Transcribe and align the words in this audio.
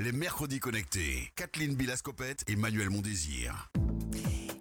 les 0.00 0.12
mercredis 0.12 0.60
connectés. 0.60 1.30
Kathleen 1.36 1.74
Bilascopette 1.74 2.44
et 2.48 2.56
Manuel 2.56 2.88
Mondésir. 2.88 3.70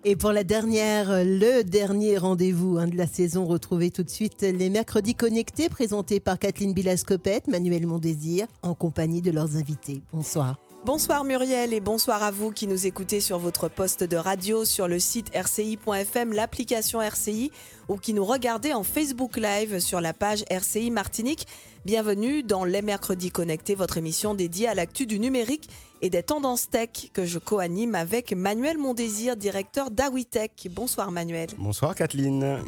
Et 0.04 0.15
pour 0.15 0.33
la 0.33 0.43
dernière, 0.43 1.23
le 1.23 1.63
dernier 1.63 2.17
rendez-vous 2.17 2.77
hein, 2.77 2.88
de 2.88 2.97
la 2.97 3.08
saison, 3.08 3.46
retrouvez 3.46 3.89
tout 3.89 4.04
de 4.04 4.10
suite 4.10 4.41
les 4.41 4.70
mercredis 4.70 5.15
connectés 5.15 5.70
présentés 5.70 6.20
par 6.20 6.39
Kathleen 6.39 6.73
Bilascopette, 6.73 7.47
Manuel 7.47 7.88
Mondésir, 7.88 8.47
en 8.63 8.73
compagnie 8.73 9.21
de 9.21 9.31
leurs 9.31 9.55
invités. 9.55 10.02
Bonsoir. 10.12 10.57
Bonsoir 10.86 11.25
Muriel 11.25 11.74
et 11.74 11.82
bonsoir 11.82 12.24
à 12.24 12.32
vous 12.32 12.52
qui 12.52 12.66
nous 12.66 12.88
écoutez 12.88 13.20
sur 13.20 13.38
votre 13.38 13.68
poste 13.68 14.04
de 14.06 14.16
radio, 14.16 14.64
sur 14.64 14.88
le 14.88 14.98
site 14.98 15.30
rci.fm, 15.36 16.32
l'application 16.32 17.02
RCI 17.02 17.52
ou 17.90 17.98
qui 17.98 18.14
nous 18.14 18.24
regardez 18.24 18.71
en 18.71 18.84
Facebook 18.84 19.36
Live 19.36 19.80
sur 19.80 20.00
la 20.00 20.14
page 20.14 20.46
RCI 20.50 20.90
Martinique. 20.90 21.48
Bienvenue 21.86 22.43
dans 22.43 22.66
Les 22.66 22.82
Mercredis 22.82 23.32
Connectés, 23.32 23.73
votre 23.73 23.98
émission 23.98 24.34
dédiée 24.34 24.68
à 24.68 24.73
l'actu 24.73 25.05
du 25.05 25.18
numérique 25.18 25.70
et 26.02 26.09
des 26.09 26.21
tendances 26.23 26.70
tech 26.70 26.89
que 27.14 27.25
je 27.25 27.39
co-anime 27.39 27.96
avec 27.96 28.33
Manuel 28.33 28.78
Mondésir, 28.78 29.38
directeur 29.38 29.89
d'Awitech. 29.89 30.68
Bonsoir 30.71 31.10
Manuel. 31.10 31.47
Bonsoir 31.57 31.96
Kathleen. 31.96 32.59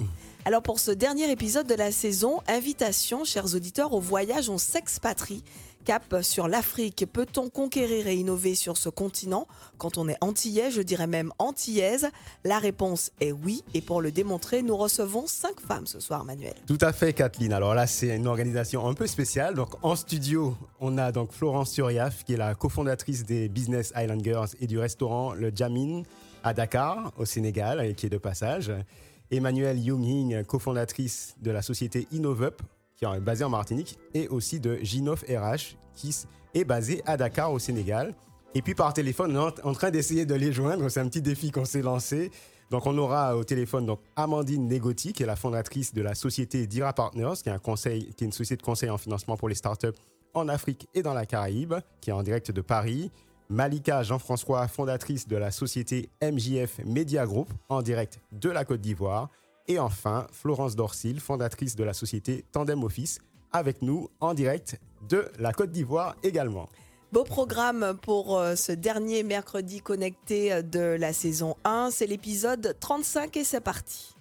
Alors 0.45 0.63
pour 0.63 0.79
ce 0.79 0.91
dernier 0.91 1.29
épisode 1.29 1.67
de 1.67 1.75
la 1.75 1.91
saison, 1.91 2.39
invitation, 2.47 3.25
chers 3.25 3.53
auditeurs, 3.53 3.93
au 3.93 3.99
voyage 3.99 4.49
on 4.49 4.57
s'expatrie. 4.57 5.43
Cap 5.83 6.15
sur 6.21 6.47
l'Afrique. 6.47 7.05
Peut-on 7.11 7.49
conquérir 7.49 8.07
et 8.07 8.15
innover 8.15 8.55
sur 8.55 8.77
ce 8.77 8.89
continent? 8.89 9.47
Quand 9.77 9.97
on 9.97 10.07
est 10.07 10.17
antillais, 10.21 10.71
je 10.71 10.81
dirais 10.81 11.07
même 11.07 11.31
antillaise 11.39 12.09
La 12.43 12.59
réponse 12.59 13.11
est 13.19 13.31
oui. 13.31 13.63
Et 13.73 13.81
pour 13.81 14.01
le 14.01 14.11
démontrer, 14.11 14.61
nous 14.61 14.77
recevons 14.77 15.27
cinq 15.27 15.59
femmes 15.59 15.87
ce 15.87 15.99
soir, 15.99 16.23
Manuel. 16.23 16.53
Tout 16.67 16.77
à 16.81 16.93
fait, 16.93 17.13
Kathleen. 17.13 17.53
Alors 17.53 17.73
là, 17.73 17.87
c'est 17.87 18.15
une 18.15 18.27
organisation 18.27 18.87
un 18.87 18.93
peu 18.93 19.07
spéciale. 19.07 19.55
Donc 19.55 19.69
en 19.81 19.95
studio, 19.95 20.55
on 20.79 20.97
a 20.97 21.11
donc 21.11 21.31
Florence 21.31 21.71
Suriaf, 21.71 22.23
qui 22.23 22.33
est 22.33 22.37
la 22.37 22.55
cofondatrice 22.55 23.25
des 23.25 23.49
Business 23.49 23.93
Island 23.95 24.23
Girls 24.23 24.49
et 24.59 24.67
du 24.67 24.79
restaurant 24.79 25.33
Le 25.33 25.51
Jamin 25.53 26.03
à 26.43 26.53
Dakar, 26.53 27.11
au 27.17 27.25
Sénégal, 27.25 27.85
et 27.85 27.93
qui 27.93 28.07
est 28.07 28.09
de 28.09 28.17
passage. 28.17 28.71
Emmanuelle 29.31 29.79
Young 29.79 30.43
cofondatrice 30.45 31.35
de 31.41 31.51
la 31.51 31.61
société 31.61 32.07
InnovUp 32.11 32.61
qui 33.01 33.07
est 33.07 33.19
basé 33.19 33.43
en 33.43 33.49
Martinique, 33.49 33.97
et 34.13 34.27
aussi 34.27 34.59
de 34.59 34.77
Ginov 34.83 35.23
RH, 35.27 35.75
qui 35.95 36.15
est 36.53 36.63
basé 36.63 37.01
à 37.05 37.17
Dakar, 37.17 37.51
au 37.51 37.57
Sénégal. 37.57 38.13
Et 38.53 38.61
puis 38.61 38.75
par 38.75 38.93
téléphone, 38.93 39.35
on 39.35 39.49
est 39.49 39.65
en 39.65 39.73
train 39.73 39.89
d'essayer 39.89 40.25
de 40.25 40.35
les 40.35 40.53
joindre. 40.53 40.87
C'est 40.89 40.99
un 40.99 41.07
petit 41.07 41.21
défi 41.21 41.51
qu'on 41.51 41.65
s'est 41.65 41.81
lancé. 41.81 42.29
Donc 42.69 42.85
on 42.85 42.97
aura 42.97 43.35
au 43.35 43.43
téléphone 43.43 43.85
donc 43.85 44.01
Amandine 44.15 44.67
Negotti, 44.67 45.13
qui 45.13 45.23
est 45.23 45.25
la 45.25 45.35
fondatrice 45.35 45.93
de 45.93 46.01
la 46.01 46.13
société 46.13 46.67
Dira 46.67 46.93
Partners, 46.93 47.33
qui 47.41 47.49
est, 47.49 47.51
un 47.51 47.59
conseil, 47.59 48.13
qui 48.13 48.23
est 48.23 48.27
une 48.27 48.31
société 48.31 48.61
de 48.61 48.65
conseil 48.65 48.89
en 48.89 48.97
financement 48.97 49.35
pour 49.35 49.49
les 49.49 49.55
startups 49.55 49.87
en 50.33 50.47
Afrique 50.47 50.87
et 50.93 51.01
dans 51.01 51.13
la 51.13 51.25
Caraïbe, 51.25 51.73
qui 52.01 52.11
est 52.11 52.13
en 52.13 52.23
direct 52.23 52.51
de 52.51 52.61
Paris. 52.61 53.11
Malika 53.49 54.03
Jean-François, 54.03 54.67
fondatrice 54.67 55.27
de 55.27 55.35
la 55.35 55.51
société 55.51 56.09
MJF 56.21 56.79
Media 56.85 57.25
Group, 57.25 57.49
en 57.67 57.81
direct 57.81 58.19
de 58.31 58.49
la 58.49 58.63
Côte 58.63 58.79
d'Ivoire. 58.79 59.29
Et 59.67 59.79
enfin, 59.79 60.27
Florence 60.31 60.75
Dorsil, 60.75 61.19
fondatrice 61.19 61.75
de 61.75 61.83
la 61.83 61.93
société 61.93 62.45
Tandem 62.51 62.83
Office, 62.83 63.19
avec 63.51 63.81
nous 63.81 64.09
en 64.19 64.33
direct 64.33 64.79
de 65.09 65.29
la 65.39 65.53
Côte 65.53 65.71
d'Ivoire 65.71 66.15
également. 66.23 66.69
Beau 67.11 67.25
programme 67.25 67.97
pour 68.01 68.37
euh, 68.37 68.55
ce 68.55 68.71
dernier 68.71 69.23
mercredi 69.23 69.81
connecté 69.81 70.53
euh, 70.53 70.61
de 70.61 70.79
la 70.79 71.11
saison 71.11 71.57
1. 71.65 71.89
C'est 71.91 72.07
l'épisode 72.07 72.77
35 72.79 73.35
et 73.35 73.43
c'est 73.43 73.59
parti. 73.59 74.15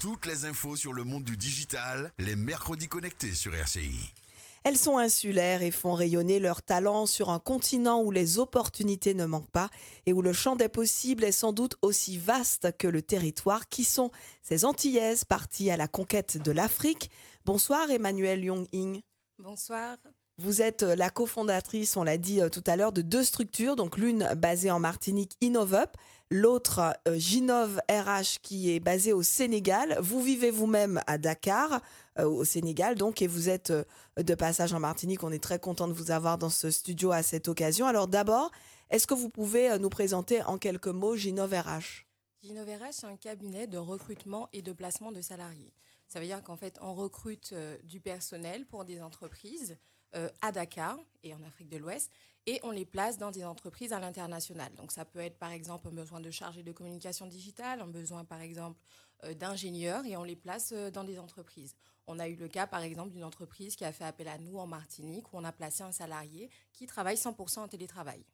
Toutes 0.00 0.24
les 0.24 0.46
infos 0.46 0.76
sur 0.76 0.94
le 0.94 1.04
monde 1.04 1.24
du 1.24 1.36
digital, 1.36 2.10
les 2.18 2.36
mercredis 2.36 2.88
connectés 2.88 3.34
sur 3.34 3.54
RCI. 3.54 4.14
Elles 4.62 4.76
sont 4.76 4.98
insulaires 4.98 5.62
et 5.62 5.70
font 5.70 5.94
rayonner 5.94 6.38
leur 6.38 6.60
talent 6.60 7.06
sur 7.06 7.30
un 7.30 7.38
continent 7.38 8.02
où 8.02 8.10
les 8.10 8.38
opportunités 8.38 9.14
ne 9.14 9.24
manquent 9.24 9.50
pas 9.50 9.70
et 10.04 10.12
où 10.12 10.20
le 10.20 10.34
champ 10.34 10.54
des 10.54 10.68
possibles 10.68 11.24
est 11.24 11.32
sans 11.32 11.54
doute 11.54 11.76
aussi 11.80 12.18
vaste 12.18 12.76
que 12.76 12.86
le 12.86 13.00
territoire 13.00 13.70
qui 13.70 13.84
sont 13.84 14.10
ces 14.42 14.66
Antillaises 14.66 15.24
parties 15.24 15.70
à 15.70 15.78
la 15.78 15.88
conquête 15.88 16.36
de 16.36 16.52
l'Afrique. 16.52 17.10
Bonsoir 17.46 17.90
Emmanuel 17.90 18.44
Yong-Ing. 18.44 19.00
Bonsoir. 19.38 19.96
Vous 20.36 20.62
êtes 20.62 20.82
la 20.82 21.10
cofondatrice, 21.10 21.96
on 21.96 22.02
l'a 22.02 22.16
dit 22.16 22.40
euh, 22.40 22.48
tout 22.48 22.64
à 22.66 22.76
l'heure, 22.76 22.92
de 22.92 23.02
deux 23.02 23.24
structures, 23.24 23.76
donc 23.76 23.98
l'une 23.98 24.26
basée 24.36 24.70
en 24.70 24.80
Martinique, 24.80 25.36
InnovUp, 25.42 25.96
l'autre 26.30 26.80
euh, 27.06 27.18
Ginov 27.18 27.78
RH 27.90 28.40
qui 28.42 28.74
est 28.74 28.80
basée 28.80 29.12
au 29.12 29.22
Sénégal. 29.22 29.98
Vous 30.00 30.22
vivez 30.22 30.50
vous-même 30.50 31.02
à 31.06 31.18
Dakar, 31.18 31.82
au 32.24 32.44
Sénégal, 32.44 32.94
donc, 32.94 33.22
et 33.22 33.26
vous 33.26 33.48
êtes 33.48 33.72
de 34.16 34.34
passage 34.34 34.72
en 34.72 34.80
Martinique. 34.80 35.22
On 35.22 35.32
est 35.32 35.42
très 35.42 35.58
content 35.58 35.88
de 35.88 35.92
vous 35.92 36.10
avoir 36.10 36.38
dans 36.38 36.50
ce 36.50 36.70
studio 36.70 37.12
à 37.12 37.22
cette 37.22 37.48
occasion. 37.48 37.86
Alors 37.86 38.08
d'abord, 38.08 38.50
est-ce 38.90 39.06
que 39.06 39.14
vous 39.14 39.30
pouvez 39.30 39.78
nous 39.78 39.90
présenter 39.90 40.42
en 40.42 40.58
quelques 40.58 40.88
mots 40.88 41.16
Ginov 41.16 41.52
RH 41.52 42.06
Ginov 42.42 42.68
RH, 42.68 42.92
c'est 42.92 43.06
un 43.06 43.16
cabinet 43.16 43.66
de 43.66 43.78
recrutement 43.78 44.48
et 44.52 44.62
de 44.62 44.72
placement 44.72 45.12
de 45.12 45.20
salariés. 45.20 45.72
Ça 46.08 46.18
veut 46.20 46.26
dire 46.26 46.42
qu'en 46.42 46.56
fait, 46.56 46.78
on 46.80 46.94
recrute 46.94 47.54
du 47.84 48.00
personnel 48.00 48.66
pour 48.66 48.84
des 48.84 49.00
entreprises 49.00 49.76
euh, 50.16 50.28
à 50.42 50.50
Dakar 50.50 50.98
et 51.22 51.32
en 51.34 51.42
Afrique 51.44 51.68
de 51.68 51.76
l'Ouest 51.76 52.10
et 52.46 52.60
on 52.62 52.70
les 52.70 52.84
place 52.84 53.18
dans 53.18 53.30
des 53.30 53.44
entreprises 53.44 53.92
à 53.92 54.00
l'international. 54.00 54.72
Donc 54.74 54.92
ça 54.92 55.04
peut 55.04 55.20
être 55.20 55.38
par 55.38 55.50
exemple 55.50 55.88
un 55.88 55.92
besoin 55.92 56.20
de 56.20 56.30
chargé 56.30 56.62
de 56.62 56.72
communication 56.72 57.26
digitale, 57.26 57.80
un 57.80 57.86
besoin 57.86 58.24
par 58.24 58.40
exemple 58.40 58.78
euh, 59.24 59.34
d'ingénieurs 59.34 60.04
et 60.06 60.16
on 60.16 60.24
les 60.24 60.36
place 60.36 60.72
euh, 60.72 60.90
dans 60.90 61.04
des 61.04 61.18
entreprises. 61.18 61.74
On 62.06 62.18
a 62.18 62.28
eu 62.28 62.36
le 62.36 62.48
cas 62.48 62.66
par 62.66 62.82
exemple 62.82 63.10
d'une 63.10 63.24
entreprise 63.24 63.76
qui 63.76 63.84
a 63.84 63.92
fait 63.92 64.04
appel 64.04 64.28
à 64.28 64.38
nous 64.38 64.58
en 64.58 64.66
Martinique 64.66 65.32
où 65.32 65.36
on 65.36 65.44
a 65.44 65.52
placé 65.52 65.82
un 65.82 65.92
salarié 65.92 66.50
qui 66.72 66.86
travaille 66.86 67.16
100% 67.16 67.60
en 67.60 67.68
télétravail. 67.68 68.24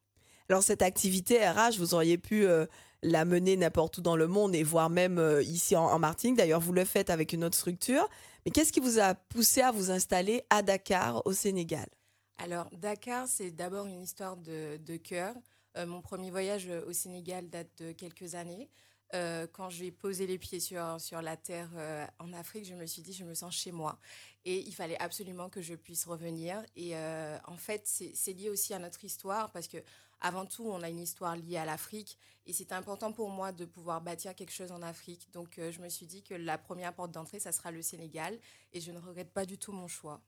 Alors 0.48 0.62
cette 0.62 0.82
activité 0.82 1.46
RH, 1.46 1.76
vous 1.78 1.94
auriez 1.94 2.18
pu 2.18 2.46
la 3.02 3.24
mener 3.24 3.56
n'importe 3.56 3.98
où 3.98 4.00
dans 4.00 4.14
le 4.14 4.28
monde 4.28 4.54
et 4.54 4.62
voire 4.62 4.90
même 4.90 5.40
ici 5.42 5.74
en 5.74 5.98
Martinique. 5.98 6.36
D'ailleurs, 6.36 6.60
vous 6.60 6.72
le 6.72 6.84
faites 6.84 7.10
avec 7.10 7.32
une 7.32 7.42
autre 7.42 7.56
structure. 7.56 8.08
Mais 8.44 8.52
qu'est-ce 8.52 8.72
qui 8.72 8.78
vous 8.78 9.00
a 9.00 9.16
poussé 9.16 9.60
à 9.60 9.72
vous 9.72 9.90
installer 9.90 10.44
à 10.50 10.62
Dakar, 10.62 11.26
au 11.26 11.32
Sénégal? 11.32 11.88
Alors, 12.38 12.68
Dakar, 12.72 13.26
c'est 13.28 13.50
d'abord 13.50 13.86
une 13.86 14.02
histoire 14.02 14.36
de, 14.36 14.96
cœur. 14.96 15.34
Euh, 15.76 15.86
mon 15.86 16.00
premier 16.00 16.30
voyage 16.30 16.68
au 16.86 16.92
Sénégal 16.92 17.48
date 17.48 17.70
de 17.78 17.92
quelques 17.92 18.34
années. 18.34 18.70
Euh, 19.14 19.46
quand 19.52 19.70
j'ai 19.70 19.92
posé 19.92 20.26
les 20.26 20.36
pieds 20.36 20.58
sur, 20.60 21.00
sur 21.00 21.22
la 21.22 21.36
terre 21.36 21.70
euh, 21.76 22.06
en 22.18 22.32
Afrique, 22.32 22.64
je 22.64 22.74
me 22.74 22.86
suis 22.86 23.02
dit, 23.02 23.12
je 23.12 23.24
me 23.24 23.34
sens 23.34 23.54
chez 23.54 23.72
moi. 23.72 23.98
Et 24.44 24.60
il 24.66 24.74
fallait 24.74 24.98
absolument 25.00 25.48
que 25.48 25.60
je 25.60 25.74
puisse 25.74 26.04
revenir. 26.06 26.62
Et 26.76 26.94
en 26.96 27.56
fait, 27.56 27.82
c'est 27.86 28.32
lié 28.32 28.48
aussi 28.50 28.74
à 28.74 28.78
notre 28.78 29.04
histoire 29.04 29.50
parce 29.50 29.66
que 29.66 29.78
avant 30.20 30.46
tout, 30.46 30.64
on 30.66 30.82
a 30.82 30.88
une 30.88 31.00
histoire 31.00 31.36
liée 31.36 31.58
à 31.58 31.64
l'Afrique 31.64 32.18
et 32.46 32.52
c'est 32.52 32.72
important 32.72 33.12
pour 33.12 33.28
moi 33.28 33.52
de 33.52 33.64
pouvoir 33.64 34.00
bâtir 34.00 34.34
quelque 34.34 34.52
chose 34.52 34.72
en 34.72 34.82
Afrique. 34.82 35.28
Donc, 35.32 35.58
euh, 35.58 35.70
je 35.70 35.80
me 35.80 35.88
suis 35.88 36.06
dit 36.06 36.22
que 36.22 36.34
la 36.34 36.58
première 36.58 36.94
porte 36.94 37.10
d'entrée, 37.10 37.40
ça 37.40 37.52
sera 37.52 37.70
le 37.70 37.82
Sénégal 37.82 38.38
et 38.72 38.80
je 38.80 38.92
ne 38.92 38.98
regrette 38.98 39.32
pas 39.32 39.44
du 39.44 39.58
tout 39.58 39.72
mon 39.72 39.88
choix. 39.88 40.22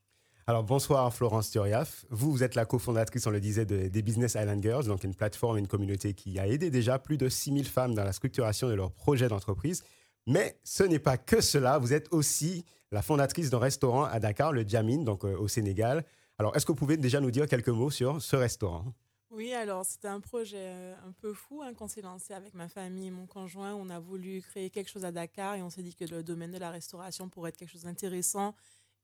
Alors, 0.49 0.65
bonsoir 0.65 1.13
Florence 1.13 1.51
Turiaf. 1.51 2.07
Vous, 2.09 2.31
vous 2.31 2.43
êtes 2.43 2.55
la 2.55 2.65
cofondatrice, 2.65 3.27
on 3.27 3.31
le 3.31 3.39
disait, 3.39 3.67
des 3.67 4.03
Business 4.03 4.35
Island 4.35 4.63
Girls, 4.63 4.87
donc 4.87 5.05
une 5.05 5.15
plateforme 5.15 5.59
une 5.59 5.69
communauté 5.69 6.15
qui 6.15 6.39
a 6.39 6.47
aidé 6.49 6.71
déjà 6.71 6.99
plus 6.99 7.19
de 7.19 7.29
6000 7.29 7.69
femmes 7.69 7.95
dans 7.95 8.03
la 8.03 8.15
structuration 8.15 8.67
de 8.67 8.73
leurs 8.73 8.91
projets 8.91 9.29
d'entreprise. 9.29 9.85
Mais 10.27 10.59
ce 10.65 10.85
n'est 10.85 11.01
pas 11.01 11.19
que 11.19 11.43
cela, 11.43 11.77
vous 11.77 11.93
êtes 11.93 12.11
aussi 12.15 12.65
la 12.93 13.03
fondatrice 13.03 13.51
d'un 13.51 13.59
restaurant 13.59 14.05
à 14.05 14.21
Dakar, 14.21 14.55
le 14.55 14.67
Jamin, 14.67 15.03
donc 15.03 15.27
euh, 15.27 15.37
au 15.37 15.49
Sénégal. 15.49 16.03
Alors, 16.39 16.57
est-ce 16.57 16.65
que 16.65 16.73
vous 16.73 16.79
pouvez 16.79 16.97
déjà 16.97 17.21
nous 17.21 17.31
dire 17.31 17.47
quelques 17.47 17.69
mots 17.69 17.91
sur 17.91 18.23
ce 18.23 18.35
restaurant? 18.35 18.87
Oui, 19.31 19.53
alors 19.53 19.85
c'était 19.85 20.09
un 20.09 20.21
projet 20.21 20.57
euh, 20.57 20.95
un 21.07 21.13
peu 21.13 21.35
fou 21.35 21.61
hein, 21.63 21.75
qu'on 21.75 21.89
s'est 21.89 22.01
lancé 22.01 22.33
avec 22.33 22.55
ma 22.55 22.69
famille 22.69 23.09
et 23.09 23.11
mon 23.11 23.27
conjoint. 23.27 23.75
On 23.75 23.91
a 23.91 23.99
voulu 23.99 24.41
créer 24.41 24.71
quelque 24.71 24.89
chose 24.89 25.05
à 25.05 25.13
Dakar 25.13 25.57
et 25.57 25.63
on 25.63 25.69
s'est 25.69 25.83
dit 25.83 25.95
que 25.95 26.07
le 26.07 26.23
domaine 26.23 26.53
de 26.53 26.59
la 26.59 26.71
restauration 26.71 27.29
pourrait 27.29 27.51
être 27.51 27.59
quelque 27.59 27.73
chose 27.73 27.83
d'intéressant 27.83 28.55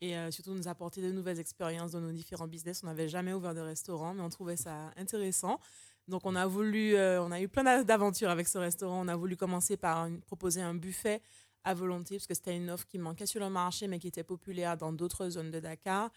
et 0.04 0.16
euh, 0.18 0.30
surtout 0.30 0.52
nous 0.52 0.68
apporter 0.68 1.00
de 1.00 1.10
nouvelles 1.10 1.40
expériences 1.40 1.92
dans 1.92 2.00
nos 2.00 2.12
différents 2.12 2.46
business. 2.46 2.82
On 2.82 2.86
n'avait 2.88 3.08
jamais 3.08 3.32
ouvert 3.32 3.54
de 3.54 3.60
restaurant, 3.60 4.12
mais 4.12 4.20
on 4.20 4.28
trouvait 4.28 4.56
ça 4.56 4.90
intéressant. 4.96 5.58
Donc 6.08 6.26
on 6.26 6.36
a 6.36 6.46
voulu, 6.46 6.94
euh, 6.94 7.22
on 7.22 7.32
a 7.32 7.40
eu 7.40 7.48
plein 7.48 7.82
d'aventures 7.82 8.28
avec 8.28 8.46
ce 8.46 8.58
restaurant. 8.58 9.00
On 9.02 9.08
a 9.08 9.16
voulu 9.16 9.36
commencer 9.36 9.78
par 9.78 10.06
proposer 10.26 10.60
un 10.60 10.74
buffet 10.74 11.22
à 11.64 11.72
volonté 11.72 12.16
parce 12.16 12.26
que 12.26 12.34
c'était 12.34 12.54
une 12.54 12.68
offre 12.68 12.86
qui 12.86 12.98
manquait 12.98 13.24
sur 13.24 13.40
le 13.40 13.48
marché 13.48 13.88
mais 13.88 13.98
qui 13.98 14.08
était 14.08 14.24
populaire 14.24 14.76
dans 14.76 14.92
d'autres 14.92 15.30
zones 15.30 15.50
de 15.50 15.58
Dakar. 15.58 16.10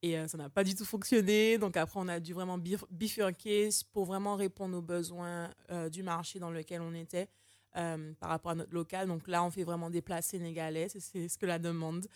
Et 0.00 0.18
euh, 0.18 0.26
ça 0.26 0.38
n'a 0.38 0.48
pas 0.48 0.64
du 0.64 0.74
tout 0.74 0.86
fonctionné. 0.86 1.58
Donc 1.58 1.76
après, 1.76 2.00
on 2.00 2.08
a 2.08 2.20
dû 2.20 2.32
vraiment 2.32 2.58
bifurquer 2.90 3.68
pour 3.92 4.06
vraiment 4.06 4.36
répondre 4.36 4.78
aux 4.78 4.82
besoins 4.82 5.50
du 5.90 6.02
marché 6.02 6.38
dans 6.38 6.50
lequel 6.50 6.80
on 6.80 6.94
était 6.94 7.28
euh, 7.76 8.12
par 8.20 8.30
rapport 8.30 8.52
à 8.52 8.54
notre 8.54 8.72
local. 8.74 9.08
Donc 9.08 9.26
là, 9.28 9.44
on 9.44 9.50
fait 9.50 9.64
vraiment 9.64 9.90
des 9.90 10.02
plats 10.02 10.22
sénégalais. 10.22 10.88
C'est 10.88 11.28
ce 11.28 11.38
que 11.38 11.46
la 11.46 11.58
demande 11.58 12.06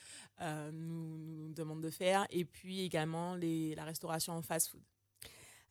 nous, 0.73 1.53
demande 1.55 1.81
de 1.81 1.91
faire. 1.91 2.27
Et 2.31 2.45
puis 2.45 2.83
également 2.83 3.35
les, 3.35 3.75
la 3.75 3.85
restauration 3.85 4.35
en 4.35 4.43
fast-food. 4.43 4.81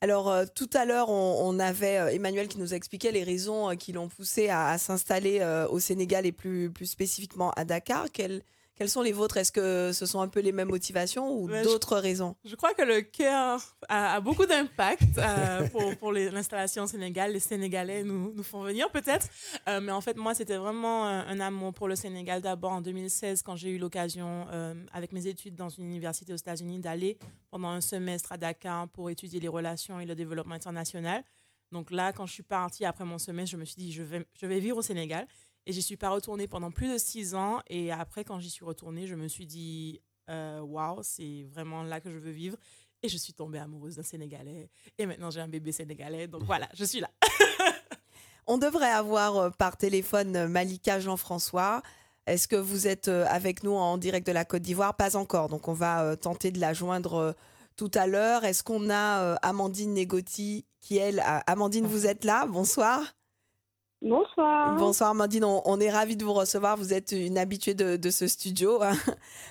Alors 0.01 0.31
tout 0.53 0.69
à 0.73 0.85
l'heure, 0.85 1.09
on, 1.09 1.57
avait 1.57 2.15
Emmanuel 2.15 2.47
qui 2.47 2.59
nous 2.59 2.73
expliquait 2.75 3.11
les 3.11 3.23
raisons 3.23 3.75
qui 3.75 3.93
l'ont 3.93 4.09
poussé 4.09 4.49
à, 4.49 4.77
s'installer 4.77 5.41
au 5.71 5.79
Sénégal 5.79 6.25
et 6.25 6.31
plus, 6.31 6.69
plus 6.69 6.85
spécifiquement 6.85 7.51
à 7.51 7.65
Dakar. 7.65 8.11
Quelles 8.11 8.43
Quelles 8.77 8.89
sont 8.89 9.01
les 9.01 9.11
vôtres? 9.11 9.37
Est-ce 9.37 9.51
que 9.51 9.91
ce 9.91 10.05
sont 10.05 10.21
un 10.21 10.27
peu 10.27 10.39
les 10.39 10.51
mêmes 10.51 10.67
motivations 10.67 11.31
ou 11.31 11.49
d'autres 11.63 11.97
raisons? 11.97 12.35
Je 12.45 12.55
crois 12.55 12.75
que 12.75 12.83
le 12.83 13.01
cœur 13.01 13.75
a, 13.89 14.21
beaucoup 14.21 14.45
d'impact 14.45 15.17
euh, 15.17 15.67
pour, 15.69 15.95
pour 15.97 16.11
l'installation 16.11 16.83
au 16.83 16.87
Sénégal. 16.87 17.31
Les 17.33 17.39
Sénégalais 17.39 18.03
nous, 18.03 18.33
nous 18.35 18.43
font 18.43 18.61
venir 18.61 18.91
peut-être. 18.91 19.27
Euh, 19.67 19.81
mais 19.81 19.91
en 19.91 20.01
fait, 20.01 20.15
moi, 20.15 20.35
c'était 20.35 20.57
vraiment 20.57 21.05
un, 21.07 21.39
amour 21.39 21.73
pour 21.73 21.87
le 21.87 21.95
Sénégal. 21.95 22.41
D'abord 22.41 22.71
en 22.71 22.81
2016, 22.81 23.41
quand 23.41 23.55
j'ai 23.55 23.69
eu 23.69 23.79
l'occasion, 23.79 24.45
euh, 24.51 24.75
avec 24.93 25.11
mes 25.11 25.25
études 25.25 25.55
dans 25.55 25.69
une 25.69 25.85
université 25.85 26.31
aux 26.33 26.37
États-Unis, 26.37 26.79
d'aller 26.79 27.17
pendant 27.49 27.69
un 27.69 27.81
semestre 27.81 28.31
à 28.31 28.37
Dakar 28.37 28.87
pour 28.89 29.09
étudier 29.09 29.39
les 29.39 29.47
relations 29.47 29.99
et 29.99 30.05
le 30.05 30.13
développement 30.13 30.55
international. 30.55 31.23
Donc 31.71 31.91
là, 31.91 32.13
quand 32.13 32.25
je 32.25 32.33
suis 32.33 32.43
partie 32.43 32.85
après 32.85 33.05
mon 33.05 33.17
semestre, 33.17 33.51
je 33.51 33.57
me 33.57 33.65
suis 33.65 33.75
dit, 33.75 33.91
je 33.91 34.03
vais, 34.03 34.25
je 34.39 34.45
vais 34.45 34.59
vivre 34.59 34.77
au 34.77 34.81
Sénégal. 34.81 35.27
Et 35.67 35.73
je 35.73 35.81
suis 35.81 35.97
pas 35.97 36.09
retournée 36.09 36.47
pendant 36.47 36.71
plus 36.71 36.93
de 36.93 36.97
six 36.97 37.35
ans. 37.35 37.59
Et 37.67 37.91
après, 37.91 38.23
quand 38.23 38.39
j'y 38.39 38.49
suis 38.49 38.63
retournée, 38.63 39.05
je 39.05 39.15
me 39.15 39.27
suis 39.27 39.45
dit, 39.45 39.99
euh, 40.29 40.61
waouh, 40.61 41.01
c'est 41.03 41.43
vraiment 41.43 41.83
là 41.83 41.99
que 41.99 42.09
je 42.09 42.17
veux 42.17 42.31
vivre. 42.31 42.55
Et 43.03 43.09
je 43.09 43.17
suis 43.17 43.33
tombée 43.33 43.59
amoureuse 43.59 43.97
d'un 43.97 44.03
Sénégalais. 44.03 44.69
Et 44.97 45.05
maintenant, 45.05 45.29
j'ai 45.29 45.41
un 45.41 45.49
bébé 45.49 45.73
sénégalais. 45.73 46.27
Donc 46.27 46.43
voilà, 46.45 46.69
je 46.73 46.85
suis 46.85 47.01
là. 47.01 47.11
On 48.47 48.57
devrait 48.57 48.89
avoir 48.89 49.35
euh, 49.35 49.49
par 49.49 49.75
téléphone 49.75 50.37
euh, 50.37 50.47
Malika 50.47 51.01
Jean-François. 51.01 51.81
Est-ce 52.27 52.47
que 52.47 52.55
vous 52.55 52.87
êtes 52.87 53.09
avec 53.09 53.63
nous 53.63 53.73
en 53.73 53.97
direct 53.97 54.25
de 54.25 54.31
la 54.31 54.45
Côte 54.45 54.61
d'Ivoire? 54.61 54.95
Pas 54.95 55.17
encore. 55.17 55.49
Donc 55.49 55.67
on 55.67 55.73
va 55.73 56.17
tenter 56.17 56.51
de 56.51 56.59
la 56.59 56.73
joindre 56.73 57.33
tout 57.77 57.91
à 57.93 58.05
l'heure. 58.05 58.43
Est-ce 58.43 58.63
qu'on 58.63 58.89
a 58.89 59.35
Amandine 59.35 59.93
Negoti 59.93 60.65
qui, 60.81 60.97
elle, 60.97 61.23
Amandine, 61.45 61.87
vous 61.87 62.05
êtes 62.05 62.25
là? 62.25 62.45
Bonsoir. 62.45 63.01
Bonsoir. 64.01 64.75
Bonsoir 64.75 65.09
Amandine, 65.09 65.43
on, 65.43 65.79
est 65.79 65.89
ravis 65.89 66.15
de 66.15 66.23
vous 66.23 66.33
recevoir. 66.33 66.77
Vous 66.77 66.93
êtes 66.93 67.13
une 67.13 67.37
habituée 67.37 67.73
de, 67.73 68.09
ce 68.09 68.27
studio. 68.27 68.81
Hein. 68.83 68.93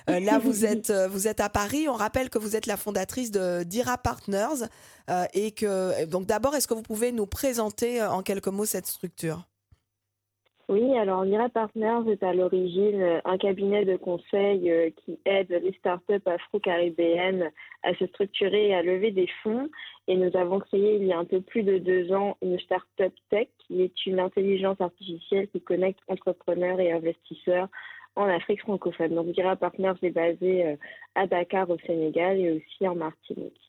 Euh, 0.09 0.21
là, 0.21 0.39
vous 0.43 0.65
êtes, 0.65 0.89
euh, 0.89 1.07
vous 1.09 1.27
êtes 1.27 1.41
à 1.41 1.49
Paris. 1.49 1.87
On 1.89 1.93
rappelle 1.93 2.29
que 2.29 2.37
vous 2.37 2.55
êtes 2.55 2.65
la 2.65 2.77
fondatrice 2.77 3.31
de 3.31 3.63
d'IRA 3.63 3.97
Partners. 3.97 4.65
Euh, 5.09 5.25
et 5.33 5.51
que, 5.51 6.05
donc 6.05 6.25
d'abord, 6.27 6.55
est-ce 6.55 6.67
que 6.67 6.73
vous 6.73 6.81
pouvez 6.81 7.11
nous 7.11 7.25
présenter 7.25 8.01
en 8.01 8.21
quelques 8.21 8.47
mots 8.47 8.65
cette 8.65 8.87
structure? 8.87 9.43
Oui, 10.69 10.97
alors 10.97 11.23
Mira 11.23 11.47
Partners 11.47 12.11
est 12.11 12.23
à 12.23 12.33
l'origine 12.33 13.21
un 13.23 13.37
cabinet 13.37 13.85
de 13.85 13.95
conseil 13.95 14.93
qui 14.97 15.17
aide 15.23 15.49
les 15.49 15.71
startups 15.79 16.25
afro-caribéennes 16.25 17.51
à 17.83 17.93
se 17.95 18.05
structurer 18.07 18.69
et 18.69 18.75
à 18.75 18.81
lever 18.81 19.11
des 19.11 19.29
fonds. 19.43 19.69
Et 20.07 20.15
nous 20.15 20.35
avons 20.37 20.59
créé 20.59 20.95
il 20.95 21.05
y 21.05 21.11
a 21.11 21.19
un 21.19 21.25
peu 21.25 21.41
plus 21.41 21.63
de 21.63 21.77
deux 21.77 22.13
ans 22.13 22.37
une 22.41 22.59
startup 22.59 23.13
tech 23.29 23.47
qui 23.59 23.81
est 23.81 24.05
une 24.05 24.19
intelligence 24.19 24.79
artificielle 24.79 25.49
qui 25.49 25.61
connecte 25.61 25.99
entrepreneurs 26.07 26.79
et 26.79 26.91
investisseurs 26.91 27.67
en 28.15 28.25
Afrique 28.25 28.61
francophone. 28.61 29.15
Donc 29.15 29.27
Mira 29.27 29.55
Partners 29.55 29.93
est 30.01 30.11
basé 30.11 30.65
euh, 30.65 30.75
à 31.15 31.27
Dakar 31.27 31.69
au 31.69 31.77
Sénégal 31.85 32.39
et 32.39 32.51
aussi 32.51 32.87
en 32.87 32.95
Martinique. 32.95 33.61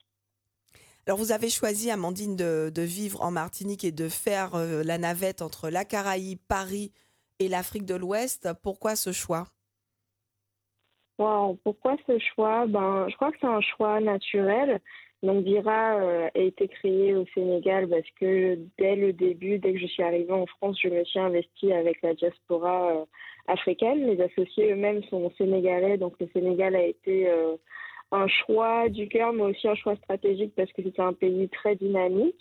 Alors 1.05 1.17
vous 1.17 1.31
avez 1.31 1.49
choisi, 1.49 1.91
Amandine, 1.91 2.35
de, 2.35 2.81
vivre 2.81 3.21
en 3.21 3.31
Martinique 3.31 3.83
et 3.83 3.91
de 3.91 4.07
faire 4.09 4.55
euh, 4.55 4.83
la 4.83 4.97
navette 4.97 5.41
entre 5.41 5.69
la 5.69 5.83
Caraïbe, 5.83 6.39
Paris 6.47 6.91
et 7.39 7.47
l'Afrique 7.47 7.85
de 7.85 7.95
l'Ouest. 7.95 8.49
Pourquoi 8.63 8.95
ce 8.95 9.11
choix? 9.11 9.47
Pourquoi 11.17 11.97
ce 12.07 12.17
choix? 12.19 12.65
Ben, 12.67 13.07
Je 13.09 13.15
crois 13.15 13.31
que 13.31 13.37
c'est 13.41 13.47
un 13.47 13.61
choix 13.61 13.99
naturel. 13.99 14.79
Donc 15.21 15.43
Vira 15.43 15.95
euh, 15.95 16.29
a 16.33 16.39
été 16.39 16.67
créé 16.67 17.13
au 17.13 17.25
Sénégal 17.33 17.89
parce 17.89 18.09
que 18.19 18.57
dès 18.77 18.95
le 18.95 19.11
début, 19.11 19.59
dès 19.59 19.73
que 19.73 19.79
je 19.79 19.87
suis 19.87 20.03
arrivée 20.03 20.31
en 20.31 20.45
France, 20.45 20.77
je 20.81 20.87
me 20.87 21.03
suis 21.03 21.19
investie 21.19 21.73
avec 21.73 22.01
la 22.01 22.13
diaspora 22.13 22.91
euh, 22.91 23.05
africaine. 23.47 24.07
Les 24.07 24.21
associés 24.21 24.71
eux-mêmes 24.71 25.03
sont 25.03 25.29
sénégalais, 25.37 25.97
donc 25.97 26.13
le 26.19 26.29
Sénégal 26.33 26.75
a 26.75 26.83
été 26.83 27.27
un 28.11 28.27
choix 28.27 28.89
du 28.89 29.07
cœur, 29.07 29.33
mais 29.33 29.43
aussi 29.43 29.67
un 29.67 29.75
choix 29.75 29.95
stratégique 29.97 30.53
parce 30.55 30.71
que 30.71 30.81
c'est 30.83 30.99
un 30.99 31.13
pays 31.13 31.49
très 31.49 31.75
dynamique. 31.75 32.39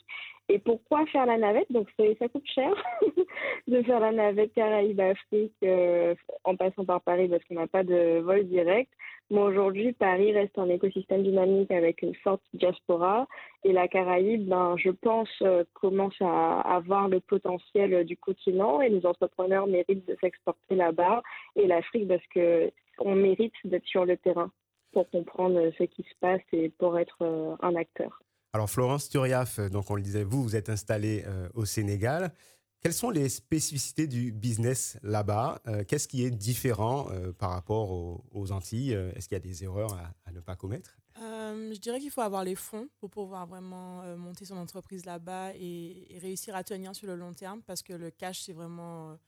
Et 0.50 0.58
pourquoi 0.58 1.04
faire 1.06 1.26
la 1.26 1.36
navette? 1.36 1.70
Donc 1.70 1.88
ça 1.98 2.28
coûte 2.28 2.46
cher 2.46 2.72
de 3.68 3.82
faire 3.82 4.00
la 4.00 4.12
navette 4.12 4.54
Caraïbes-Afrique 4.54 5.52
euh, 5.62 6.14
en 6.44 6.56
passant 6.56 6.84
par 6.84 7.02
Paris 7.02 7.28
parce 7.28 7.44
qu'on 7.44 7.56
n'a 7.56 7.66
pas 7.66 7.84
de 7.84 8.20
vol 8.20 8.44
direct. 8.46 8.90
Mais 9.30 9.40
aujourd'hui, 9.40 9.92
Paris 9.92 10.32
reste 10.32 10.58
un 10.58 10.70
écosystème 10.70 11.22
dynamique 11.22 11.70
avec 11.70 12.00
une 12.00 12.14
forte 12.14 12.42
diaspora. 12.54 13.26
Et 13.62 13.74
la 13.74 13.86
Caraïbe, 13.86 14.48
ben, 14.48 14.74
je 14.78 14.88
pense, 14.88 15.28
euh, 15.42 15.64
commence 15.74 16.16
à 16.20 16.60
avoir 16.60 17.08
le 17.08 17.20
potentiel 17.20 18.04
du 18.04 18.16
continent 18.16 18.80
et 18.80 18.88
les 18.88 19.04
entrepreneurs 19.04 19.66
méritent 19.66 20.08
de 20.08 20.16
s'exporter 20.20 20.76
là-bas. 20.76 21.22
Et 21.56 21.66
l'Afrique 21.66 22.08
parce 22.08 22.26
que 22.34 22.70
on 23.00 23.14
mérite 23.14 23.54
d'être 23.64 23.86
sur 23.86 24.06
le 24.06 24.16
terrain 24.16 24.50
pour 24.92 25.08
comprendre 25.10 25.70
ce 25.76 25.84
qui 25.84 26.02
se 26.02 26.14
passe 26.20 26.40
et 26.52 26.70
pour 26.70 26.98
être 26.98 27.18
euh, 27.20 27.54
un 27.60 27.76
acteur. 27.76 28.22
Alors 28.54 28.70
Florence 28.70 29.08
Turiaf, 29.08 29.60
donc 29.60 29.90
on 29.90 29.94
le 29.94 30.02
disait, 30.02 30.24
vous, 30.24 30.42
vous 30.42 30.56
êtes 30.56 30.70
installée 30.70 31.22
euh, 31.26 31.48
au 31.54 31.66
Sénégal. 31.66 32.32
Quelles 32.80 32.94
sont 32.94 33.10
les 33.10 33.28
spécificités 33.28 34.06
du 34.06 34.32
business 34.32 34.98
là-bas? 35.02 35.60
Euh, 35.66 35.84
Qu'est-ce 35.84 36.08
qui 36.08 36.24
est 36.24 36.30
différent 36.30 37.08
par 37.38 37.50
rapport 37.50 37.90
aux, 37.90 38.52
Antilles? 38.52 38.92
Est-ce 38.92 39.28
qu'il 39.28 39.34
y 39.34 39.36
a 39.36 39.40
des 39.40 39.64
erreurs 39.64 39.98
à, 40.24 40.32
ne 40.32 40.40
pas 40.40 40.56
commettre? 40.56 40.96
Je 41.16 41.78
dirais 41.78 41.98
qu'il 41.98 42.10
faut 42.10 42.20
avoir 42.20 42.44
les 42.44 42.54
fonds 42.54 42.88
pour 43.00 43.10
pouvoir 43.10 43.46
vraiment 43.46 44.02
monter 44.16 44.44
son 44.44 44.56
entreprise 44.56 45.04
là-bas 45.04 45.54
et, 45.56 46.18
réussir 46.22 46.54
à 46.54 46.62
tenir 46.62 46.94
sur 46.94 47.08
le 47.08 47.16
long 47.16 47.34
terme 47.34 47.62
parce 47.62 47.82
que 47.82 47.92
le 47.92 48.10
cash, 48.10 48.42
c'est 48.42 48.52
vraiment 48.52 49.18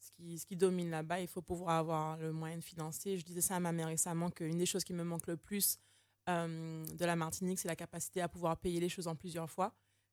ce 0.00 0.10
qui, 0.12 0.38
ce 0.38 0.46
qui 0.46 0.56
domine 0.56 0.90
là-bas. 0.90 1.20
Il 1.20 1.28
faut 1.28 1.42
pouvoir 1.42 1.76
avoir 1.76 2.16
le 2.16 2.32
moyen 2.32 2.56
de 2.56 2.64
financer. 2.64 3.18
Je 3.18 3.24
disais 3.24 3.42
ça 3.42 3.56
à 3.56 3.60
ma 3.60 3.72
mère 3.72 3.88
récemment 3.88 4.30
qu'une 4.30 4.58
des 4.58 4.66
choses 4.66 4.84
qui 4.84 4.94
me 4.94 5.04
manque 5.04 5.26
le 5.26 5.36
plus 5.36 5.78
euh, 5.78 5.85
de 6.26 7.04
la 7.04 7.16
Martinique, 7.16 7.58
c'est 7.58 7.68
la 7.68 7.76
capacité 7.76 8.20
à 8.20 8.28
pouvoir 8.28 8.56
payer 8.56 8.80
les 8.80 8.88
choses 8.88 9.06
en 9.06 9.14
plusieurs 9.14 9.50
fois. 9.50 9.72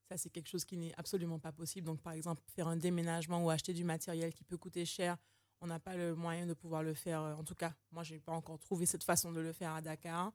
Ça, 0.09 0.17
c'est 0.17 0.29
quelque 0.29 0.49
chose 0.49 0.65
qui 0.65 0.77
n'est 0.77 0.93
absolument 0.97 1.39
pas 1.39 1.51
possible. 1.51 1.87
Donc, 1.87 2.01
par 2.01 2.13
exemple, 2.13 2.41
faire 2.55 2.67
un 2.67 2.77
déménagement 2.77 3.43
ou 3.43 3.49
acheter 3.49 3.73
du 3.73 3.83
matériel 3.83 4.33
qui 4.33 4.43
peut 4.43 4.57
coûter 4.57 4.85
cher, 4.85 5.17
on 5.61 5.67
n'a 5.67 5.79
pas 5.79 5.95
le 5.95 6.13
moyen 6.13 6.45
de 6.45 6.53
pouvoir 6.53 6.83
le 6.83 6.93
faire. 6.93 7.21
En 7.21 7.43
tout 7.43 7.55
cas, 7.55 7.73
moi, 7.91 8.03
je 8.03 8.13
n'ai 8.13 8.19
pas 8.19 8.33
encore 8.33 8.59
trouvé 8.59 8.85
cette 8.85 9.03
façon 9.03 9.31
de 9.31 9.39
le 9.39 9.53
faire 9.53 9.71
à 9.73 9.81
Dakar. 9.81 10.33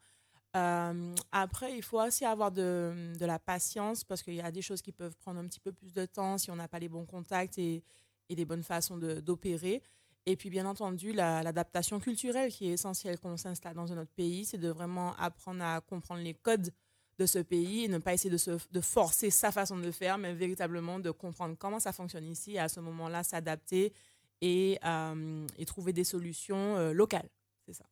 Euh, 0.56 1.14
après, 1.30 1.76
il 1.76 1.82
faut 1.82 2.00
aussi 2.00 2.24
avoir 2.24 2.50
de, 2.50 3.12
la 3.20 3.38
patience 3.38 4.04
parce 4.04 4.22
qu'il 4.22 4.34
y 4.34 4.40
a 4.40 4.50
des 4.50 4.62
choses 4.62 4.80
qui 4.80 4.92
peuvent 4.92 5.16
prendre 5.16 5.38
un 5.38 5.46
petit 5.46 5.60
peu 5.60 5.72
plus 5.72 5.92
de 5.92 6.06
temps 6.06 6.38
si 6.38 6.50
on 6.50 6.56
n'a 6.56 6.68
pas 6.68 6.78
les 6.78 6.88
bons 6.88 7.04
contacts 7.04 7.58
et, 7.58 7.84
et 8.30 8.34
des 8.34 8.46
bonnes 8.46 8.62
façons 8.62 8.96
d'opérer. 8.96 9.82
Et 10.26 10.36
puis, 10.36 10.50
bien 10.50 10.66
entendu, 10.66 11.12
l'adaptation 11.12 12.00
culturelle 12.00 12.52
qui 12.52 12.68
est 12.68 12.72
essentielle 12.72 13.18
quand 13.18 13.30
on 13.30 13.36
s'installe 13.36 13.74
dans 13.74 13.92
un 13.92 13.98
autre 13.98 14.12
pays, 14.14 14.44
c'est 14.44 14.58
de 14.58 14.68
vraiment 14.68 15.14
apprendre 15.16 15.64
à 15.64 15.80
comprendre 15.80 16.22
les 16.22 16.34
codes 16.34 16.70
de 17.18 17.26
ce 17.26 17.38
pays 17.40 17.84
et 17.84 17.88
ne 17.88 17.98
pas 17.98 18.14
essayer 18.14 18.30
de, 18.30 18.80
forcer 18.80 19.30
sa 19.30 19.50
façon 19.50 19.78
de 19.78 19.90
faire, 19.90 20.18
mais 20.18 20.32
véritablement 20.32 21.00
de 21.00 21.10
comprendre 21.10 21.56
comment 21.58 21.80
ça 21.80 21.92
fonctionne 21.92 22.26
ici 22.26 22.54
et 22.54 22.58
à 22.58 22.68
ce 22.68 22.80
moment-là 22.80 23.24
s'adapter 23.24 23.92
et, 24.40 24.78
euh, 24.84 25.46
trouver 25.66 25.92
des 25.92 26.04
solutions 26.04 26.76
euh, 26.76 26.92
locales. 26.92 27.28
C'est 27.66 27.72
ça. 27.72 27.84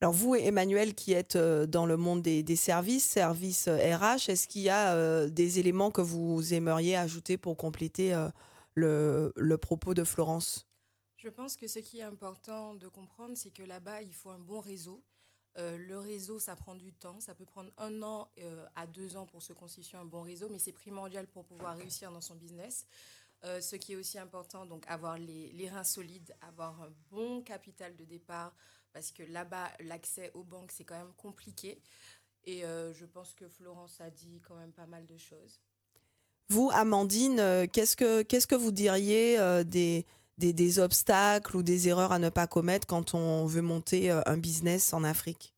Alors 0.00 0.12
vous, 0.12 0.34
Emmanuel, 0.34 0.94
qui 0.94 1.12
êtes 1.12 1.36
euh, 1.36 1.66
dans 1.66 1.86
le 1.86 1.96
monde 1.96 2.22
des 2.22 2.56
services, 2.56 3.04
services 3.04 3.68
RH, 3.68 4.28
est-ce 4.28 4.48
qu'il 4.48 4.62
y 4.62 4.70
a 4.70 5.26
des 5.28 5.58
éléments 5.58 5.90
que 5.90 6.00
vous 6.00 6.52
aimeriez 6.52 6.96
ajouter 6.96 7.36
pour 7.36 7.56
compléter 7.56 8.14
le, 8.74 9.56
propos 9.56 9.94
de 9.94 10.04
Florence? 10.04 10.67
Je 11.28 11.32
pense 11.34 11.56
que 11.58 11.68
ce 11.68 11.78
qui 11.80 11.98
est 11.98 12.04
important 12.04 12.74
de 12.74 12.88
comprendre, 12.88 13.36
c'est 13.36 13.50
que 13.50 13.62
là-bas, 13.62 14.00
il 14.00 14.14
faut 14.14 14.30
un 14.30 14.38
bon 14.38 14.60
réseau. 14.60 15.04
Euh, 15.58 15.76
le 15.76 15.98
réseau, 15.98 16.38
ça 16.38 16.56
prend 16.56 16.74
du 16.74 16.94
temps. 16.94 17.20
Ça 17.20 17.34
peut 17.34 17.44
prendre 17.44 17.70
un 17.76 18.02
an 18.02 18.30
euh, 18.38 18.64
à 18.74 18.86
deux 18.86 19.14
ans 19.14 19.26
pour 19.26 19.42
se 19.42 19.52
constituer 19.52 19.98
un 19.98 20.06
bon 20.06 20.22
réseau, 20.22 20.48
mais 20.48 20.58
c'est 20.58 20.72
primordial 20.72 21.26
pour 21.26 21.44
pouvoir 21.44 21.76
réussir 21.76 22.10
dans 22.10 22.22
son 22.22 22.34
business. 22.34 22.86
Euh, 23.44 23.60
ce 23.60 23.76
qui 23.76 23.92
est 23.92 23.96
aussi 23.96 24.18
important, 24.18 24.64
donc 24.64 24.86
avoir 24.88 25.18
les, 25.18 25.52
les, 25.52 25.68
reins 25.68 25.84
solides, 25.84 26.34
avoir 26.40 26.80
un 26.80 26.90
bon 27.10 27.42
capital 27.42 27.94
de 27.94 28.06
départ, 28.06 28.56
parce 28.94 29.12
que 29.12 29.22
là-bas, 29.24 29.70
l'accès 29.80 30.30
aux 30.32 30.44
banques, 30.44 30.72
c'est 30.72 30.84
quand 30.84 30.96
même 30.96 31.12
compliqué. 31.18 31.82
Et 32.44 32.62
je 32.62 33.04
pense 33.04 33.34
que 33.34 33.46
Florence 33.46 34.00
a 34.00 34.08
dit 34.08 34.40
quand 34.40 34.54
même 34.54 34.72
pas 34.72 34.86
mal 34.86 35.04
de 35.04 35.18
choses. 35.18 35.60
Vous, 36.48 36.70
Amandine, 36.72 37.68
qu'est-ce 37.70 37.94
que, 37.94 38.22
qu'est-ce 38.22 38.46
que 38.46 38.54
vous 38.54 38.72
diriez 38.72 39.38
euh, 39.38 39.64
des, 40.38 40.78
obstacles 40.78 41.56
ou 41.56 41.62
des 41.62 41.88
erreurs 41.88 42.12
à 42.12 42.18
ne 42.18 42.28
pas 42.28 42.46
commettre 42.46 42.86
quand 42.86 43.14
on 43.14 43.46
veut 43.46 43.62
monter 43.62 44.10
euh, 44.10 44.20
un 44.26 44.36
business 44.36 44.92
en 44.92 45.04
Afrique? 45.04 45.54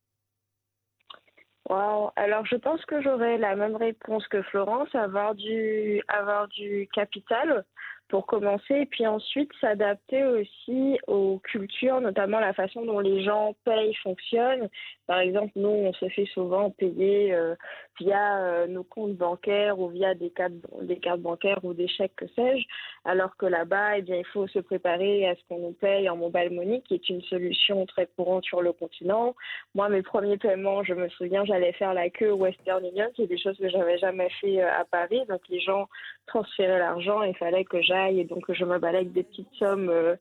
Wow. 1.69 2.11
Alors, 2.15 2.45
je 2.45 2.55
pense 2.55 2.83
que 2.85 3.01
j'aurais 3.01 3.37
la 3.37 3.55
même 3.55 3.75
réponse 3.75 4.27
que 4.27 4.41
Florence, 4.41 4.93
avoir 4.93 5.35
du, 5.35 6.01
avoir 6.07 6.47
du 6.47 6.89
capital 6.93 7.63
pour 8.11 8.27
commencer. 8.27 8.75
Et 8.75 8.85
puis 8.85 9.07
ensuite, 9.07 9.49
s'adapter 9.59 10.23
aussi 10.25 10.99
aux 11.07 11.39
cultures, 11.39 12.01
notamment 12.01 12.39
la 12.39 12.53
façon 12.53 12.85
dont 12.85 12.99
les 12.99 13.23
gens 13.23 13.55
payent, 13.63 13.95
fonctionnent. 14.03 14.69
Par 15.07 15.19
exemple, 15.19 15.53
nous, 15.55 15.69
on 15.69 15.93
se 15.93 16.07
fait 16.09 16.27
souvent 16.33 16.69
payer 16.71 17.33
euh, 17.33 17.55
via 17.99 18.37
euh, 18.37 18.67
nos 18.67 18.83
comptes 18.83 19.15
bancaires 19.15 19.79
ou 19.79 19.89
via 19.89 20.13
des 20.15 20.29
cartes, 20.29 20.53
des 20.81 20.97
cartes 20.97 21.21
bancaires 21.21 21.59
ou 21.63 21.73
des 21.73 21.87
chèques, 21.87 22.15
que 22.15 22.27
sais-je. 22.35 22.65
Alors 23.05 23.35
que 23.37 23.45
là-bas, 23.45 23.97
eh 23.97 24.01
bien, 24.01 24.17
il 24.17 24.25
faut 24.25 24.47
se 24.47 24.59
préparer 24.59 25.27
à 25.27 25.35
ce 25.35 25.41
qu'on 25.47 25.59
nous 25.59 25.73
paye 25.73 26.09
en 26.09 26.15
mobile 26.15 26.51
money, 26.51 26.81
qui 26.87 26.95
est 26.95 27.09
une 27.09 27.21
solution 27.23 27.85
très 27.85 28.07
courante 28.15 28.45
sur 28.45 28.61
le 28.61 28.73
continent. 28.73 29.35
Moi, 29.75 29.89
mes 29.89 30.01
premiers 30.01 30.37
paiements, 30.37 30.83
je 30.83 30.93
me 30.93 31.09
souviens, 31.09 31.45
j'allais 31.45 31.73
faire 31.73 31.93
la 31.93 32.09
queue 32.09 32.31
au 32.31 32.37
Western 32.37 32.85
Union, 32.85 33.09
qui 33.15 33.23
est 33.23 33.27
des 33.27 33.39
choses 33.39 33.57
que 33.57 33.69
j'avais 33.69 33.97
jamais 33.97 34.29
fait 34.39 34.61
euh, 34.61 34.69
à 34.71 34.85
Paris. 34.85 35.21
Donc, 35.27 35.41
les 35.49 35.59
gens 35.59 35.87
transféraient 36.27 36.79
l'argent, 36.79 37.23
il 37.23 37.35
fallait 37.35 37.65
que 37.65 37.81
j'aille 37.81 38.21
et 38.21 38.23
donc 38.23 38.43
je 38.51 38.63
me 38.63 38.79
balais 38.79 39.03
des 39.03 39.23
petites 39.23 39.51
sommes 39.53 39.89
euh, 39.89 40.15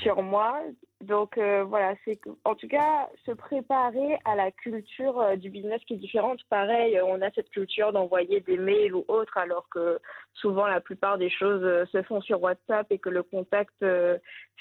sur 0.00 0.22
moi. 0.22 0.60
Donc 1.00 1.38
euh, 1.38 1.64
voilà, 1.64 1.94
c'est 2.04 2.20
en 2.44 2.54
tout 2.54 2.68
cas 2.68 3.08
se 3.24 3.32
préparer 3.32 4.18
à 4.24 4.36
la 4.36 4.50
culture 4.50 5.36
du 5.38 5.48
business 5.50 5.80
qui 5.86 5.94
est 5.94 5.96
différente. 5.96 6.40
Pareil, 6.50 6.99
on 7.02 7.20
a 7.22 7.30
cette 7.32 7.50
culture 7.50 7.92
d'envoyer 7.92 8.40
des 8.40 8.56
mails 8.56 8.94
ou 8.94 9.04
autres, 9.08 9.36
alors 9.36 9.68
que 9.70 9.98
souvent 10.34 10.66
la 10.66 10.80
plupart 10.80 11.18
des 11.18 11.30
choses 11.30 11.88
se 11.90 12.02
font 12.02 12.20
sur 12.20 12.42
WhatsApp 12.42 12.86
et 12.90 12.98
que 12.98 13.08
le 13.08 13.22
contact 13.22 13.84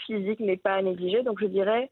physique 0.05 0.39
n'est 0.39 0.57
pas 0.57 0.75
à 0.75 0.81
négliger. 0.81 1.23
Donc 1.23 1.39
je 1.39 1.47
dirais 1.47 1.89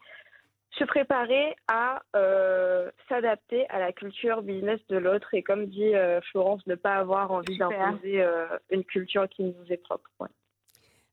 se 0.77 0.83
préparer 0.83 1.55
à 1.67 2.01
euh, 2.15 2.89
s'adapter 3.09 3.67
à 3.69 3.79
la 3.79 3.91
culture 3.91 4.41
business 4.41 4.79
de 4.89 4.97
l'autre 4.97 5.33
et 5.33 5.43
comme 5.43 5.65
dit 5.65 5.95
euh, 5.95 6.21
Florence, 6.31 6.65
ne 6.67 6.75
pas 6.75 6.95
avoir 6.95 7.31
envie 7.31 7.57
d'imposer 7.57 8.21
euh, 8.21 8.45
une 8.69 8.83
culture 8.83 9.27
qui 9.29 9.43
nous 9.43 9.65
est 9.69 9.77
propre. 9.77 10.09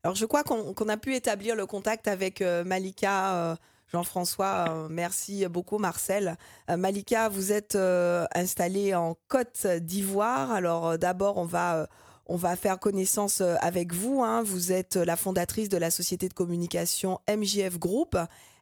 Alors 0.02 0.16
je 0.16 0.26
crois 0.26 0.42
qu'on 0.42 0.88
a 0.88 0.96
pu 0.96 1.14
établir 1.14 1.56
le 1.56 1.66
contact 1.66 2.08
avec 2.08 2.42
Malika. 2.42 3.56
Jean-François, 3.92 4.88
merci 4.90 5.46
beaucoup 5.48 5.78
Marcel. 5.78 6.36
Malika, 6.68 7.28
vous 7.28 7.52
êtes 7.52 7.76
installée 8.34 8.94
en 8.94 9.16
Côte 9.28 9.66
d'Ivoire. 9.66 10.50
Alors 10.50 10.98
d'abord, 10.98 11.36
on 11.38 11.44
va 11.44 11.88
on 12.26 12.36
va 12.36 12.56
faire 12.56 12.80
connaissance 12.80 13.40
avec 13.40 13.92
vous. 13.92 14.22
Hein. 14.22 14.42
Vous 14.42 14.72
êtes 14.72 14.96
la 14.96 15.16
fondatrice 15.16 15.68
de 15.68 15.76
la 15.76 15.90
société 15.90 16.28
de 16.28 16.34
communication 16.34 17.18
MJF 17.28 17.78
Group. 17.78 18.16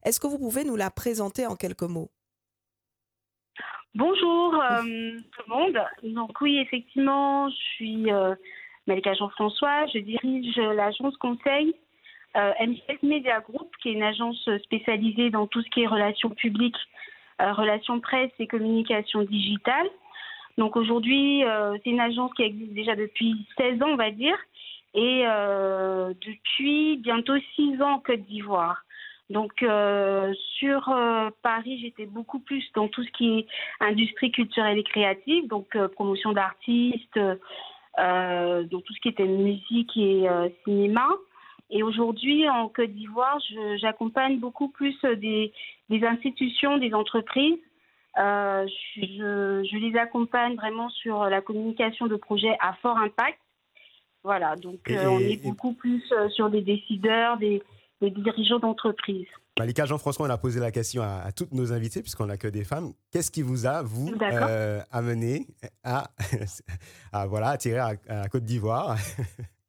Est-ce 0.05 0.19
que 0.19 0.27
vous 0.27 0.39
pouvez 0.39 0.65
nous 0.65 0.77
la 0.77 0.91
présenter 0.91 1.47
en 1.47 1.55
quelques 1.55 1.83
mots? 1.83 2.11
Bonjour 3.95 4.55
euh, 4.55 4.81
tout 4.83 5.43
le 5.47 5.49
monde. 5.49 5.79
Donc 6.03 6.41
oui, 6.41 6.59
effectivement, 6.59 7.49
je 7.51 7.57
suis 7.75 8.11
euh, 8.11 8.35
Malika 8.87 9.13
Jean-François. 9.15 9.87
Je 9.93 9.99
dirige 9.99 10.57
l'agence 10.57 11.17
conseil 11.19 11.75
euh, 12.37 12.53
Media 13.03 13.41
Group, 13.41 13.71
qui 13.83 13.91
est 13.91 13.93
une 13.93 14.03
agence 14.03 14.49
spécialisée 14.65 15.31
dans 15.31 15.47
tout 15.47 15.63
ce 15.63 15.69
qui 15.71 15.83
est 15.83 15.87
relations 15.87 16.31
publiques, 16.31 16.77
euh, 17.41 17.53
relations 17.53 18.01
presse 18.01 18.31
et 18.39 18.47
communication 18.47 19.23
digitale. 19.23 19.89
Donc 20.59 20.77
aujourd'hui, 20.77 21.43
c'est 21.83 21.91
une 21.91 22.01
agence 22.01 22.31
qui 22.35 22.43
existe 22.43 22.75
déjà 22.75 22.95
depuis 22.95 23.47
16 23.57 23.83
ans, 23.83 23.89
on 23.93 23.97
va 23.97 24.11
dire, 24.11 24.37
et 24.93 25.25
depuis 26.21 26.99
bientôt 26.99 27.33
6 27.57 27.81
ans 27.81 27.93
en 27.93 27.99
Côte 28.01 28.21
d'Ivoire. 28.27 28.85
Donc 29.33 29.63
euh, 29.63 30.33
sur 30.59 30.89
euh, 30.91 31.31
Paris, 31.43 31.79
j'étais 31.81 32.05
beaucoup 32.05 32.39
plus 32.39 32.63
dans 32.75 32.89
tout 32.89 33.03
ce 33.03 33.11
qui 33.13 33.39
est 33.39 33.47
industrie 33.81 34.31
culturelle 34.31 34.79
et 34.79 34.85
créative, 34.85 35.49
donc 35.49 35.75
euh, 35.75 35.89
promotion 35.89 36.33
d'artistes, 36.33 37.19
dans 37.97 38.81
tout 38.81 38.95
ce 38.95 39.01
qui 39.01 39.09
était 39.09 39.25
musique 39.25 39.97
et 39.97 40.27
cinéma. 40.65 41.09
Et 41.73 41.83
aujourd'hui, 41.83 42.49
en 42.49 42.69
Côte 42.69 42.91
d'Ivoire, 42.91 43.39
j'accompagne 43.81 44.39
beaucoup 44.39 44.69
plus 44.69 44.95
des, 45.17 45.53
institutions, 45.91 46.77
des 46.77 46.93
entreprises. 46.93 47.59
Je, 48.17 49.67
je, 49.71 49.77
les 49.79 49.99
accompagne 49.99 50.55
vraiment 50.55 50.91
sur 50.91 51.25
la 51.25 51.41
communication 51.41 52.07
de 52.07 52.17
projets 52.17 52.57
à 52.61 52.75
fort 52.83 52.99
impact. 52.99 53.39
Voilà, 54.23 54.55
donc 54.55 54.81
on 54.89 55.19
est 55.19 55.43
beaucoup 55.43 55.73
plus 55.73 56.05
sur 56.31 56.51
des 56.51 56.61
décideurs, 56.61 57.39
des, 57.39 57.63
des 58.03 58.11
dirigeants 58.11 58.59
d'entreprise. 58.59 59.27
Malika 59.59 59.85
Jean-François, 59.85 60.27
on 60.27 60.31
a 60.31 60.39
posé 60.39 60.61
la 60.61 60.71
question 60.71 61.03
à, 61.03 61.31
toutes 61.33 61.53
nos 61.53 61.73
invités, 61.73 62.01
puisqu'on 62.01 62.27
n'a 62.27 62.37
que 62.37 62.49
des 62.49 62.65
femmes. 62.65 62.93
Qu'est-ce 63.11 63.31
qui 63.31 63.43
vous 63.43 63.67
a, 63.67 63.83
vous, 63.83 64.13
euh, 64.21 64.81
amené 64.91 65.47
à, 65.85 66.11
à, 67.13 67.27
voilà, 67.27 67.49
attirer 67.49 67.79
à, 67.79 67.93
la 68.09 68.29
Côte 68.29 68.45
d'Ivoire? 68.45 68.97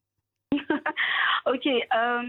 Ok. 1.66 1.68
Euh, 1.68 2.22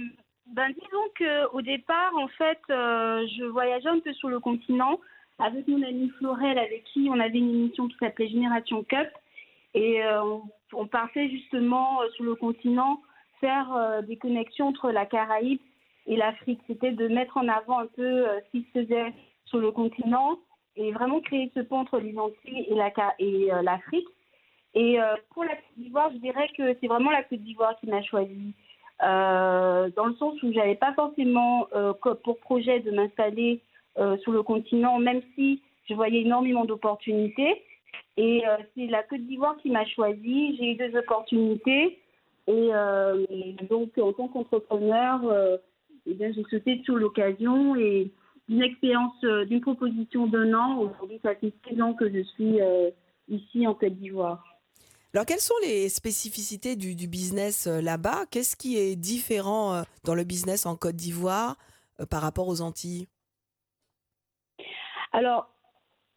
ben, 0.47 0.73
disons 0.73 1.49
qu'au 1.51 1.63
départ, 1.63 2.13
en 2.17 2.29
fait, 2.29 2.61
euh, 2.71 3.27
je 3.39 3.45
voyageais 3.45 3.89
un 3.89 4.01
peu 4.01 4.13
sur 4.13 4.29
le 4.29 4.41
continent 4.41 5.01
avec 5.39 5.67
mon 5.67 5.83
amie 5.83 6.11
Florelle, 6.19 6.59
avec 6.59 6.85
qui 6.85 7.09
on 7.11 7.19
avait 7.19 7.39
une 7.39 7.51
émission 7.51 7.89
qui 7.89 7.97
s'appelait 7.99 8.29
Génération 8.29 8.85
Cup. 8.85 9.09
Et 9.75 10.01
on, 10.07 10.43
on, 10.73 10.87
partait 10.87 11.29
justement 11.29 11.99
sur 12.15 12.25
le 12.25 12.37
continent 12.37 13.03
faire 13.41 14.03
des 14.07 14.17
connexions 14.17 14.69
entre 14.69 14.93
la 14.93 15.05
Caraïbe 15.05 15.59
et 16.07 16.17
l'Afrique. 16.17 16.61
C'était 16.67 16.93
de 16.93 17.09
mettre 17.09 17.37
en 17.37 17.49
avant 17.49 17.81
un 17.81 17.87
peu 17.87 18.29
euh, 18.29 18.41
ce 18.41 18.51
qui 18.51 18.67
se 18.67 18.81
faisait 18.81 19.13
sur 19.47 19.59
le 19.59 19.71
continent 19.71 20.39
et 20.77 20.93
vraiment 20.93 21.21
créer 21.21 21.51
ce 21.55 21.61
pont 21.61 21.79
entre 21.79 21.99
les 21.99 22.17
Antilles 22.19 22.67
et 22.69 23.53
euh, 23.53 23.63
l'Afrique. 23.63 24.09
Et, 24.75 25.01
euh, 25.01 25.15
pour 25.31 25.45
la 25.45 25.55
Côte 25.55 25.77
d'Ivoire, 25.77 26.11
je 26.13 26.19
dirais 26.19 26.49
que 26.57 26.77
c'est 26.81 26.89
vraiment 26.89 27.11
la 27.11 27.23
Côte 27.23 27.41
d'Ivoire 27.41 27.77
qui 27.79 27.87
m'a 27.87 28.03
choisi. 28.03 28.55
Dans 29.01 30.07
le 30.07 30.15
sens 30.19 30.43
où 30.43 30.53
j'avais 30.53 30.77
pas 30.77 30.93
forcément 30.95 31.69
pour 32.23 32.39
projet 32.39 32.81
de 32.81 32.91
m'installer 32.91 33.61
sur 34.23 34.33
le 34.33 34.43
continent, 34.43 34.99
même 34.99 35.23
si 35.35 35.61
je 35.89 35.95
voyais 35.95 36.23
énormément 36.23 36.65
d'opportunités. 36.65 37.63
Et 38.17 38.43
c'est 38.75 38.87
la 38.87 39.03
Côte 39.03 39.23
d'Ivoire 39.23 39.57
qui 39.59 39.71
m'a 39.71 39.85
choisi. 39.87 40.57
J'ai 40.57 40.73
eu 40.73 40.75
deux 40.77 40.97
opportunités. 40.99 41.99
Et 42.47 42.71
donc, 43.69 43.99
en 43.99 44.13
tant 44.13 44.29
qu'entrepreneur, 44.29 45.21
eh 46.07 46.15
bien, 46.15 46.33
j'ai 46.33 46.45
sauté 46.45 46.81
sur 46.85 46.97
l'occasion 46.97 47.77
et 47.77 48.11
d'une 48.49 48.63
expérience, 48.63 49.15
euh, 49.25 49.45
d'une 49.45 49.61
proposition 49.61 50.27
d'un 50.27 50.53
an. 50.55 50.79
Aujourd'hui, 50.79 51.19
ça 51.23 51.35
fait 51.35 51.53
six 51.67 51.81
ans 51.81 51.95
que 51.95 52.11
je 52.11 52.23
suis 52.23 52.61
euh, 52.61 52.91
ici 53.29 53.67
en 53.67 53.75
Côte 53.75 53.95
d'Ivoire. 53.95 54.54
Alors, 55.15 55.27
quelles 55.27 55.39
sont 55.39 55.55
les 55.63 55.89
spécificités 55.89 56.77
du, 56.77 56.97
du 56.97 57.07
business 57.07 57.69
euh, 57.69 57.81
là-bas? 57.81 58.27
Qu'est-ce 58.31 58.57
qui 58.57 58.77
est 58.77 58.97
différent 58.97 59.85
dans 60.05 60.15
le 60.15 60.25
business 60.25 60.67
en 60.67 60.77
Côte 60.77 60.97
d'Ivoire 60.97 61.57
par 62.11 62.21
rapport 62.21 62.49
aux 62.49 62.61
Antilles? 62.61 63.07
Alors, 65.13 65.49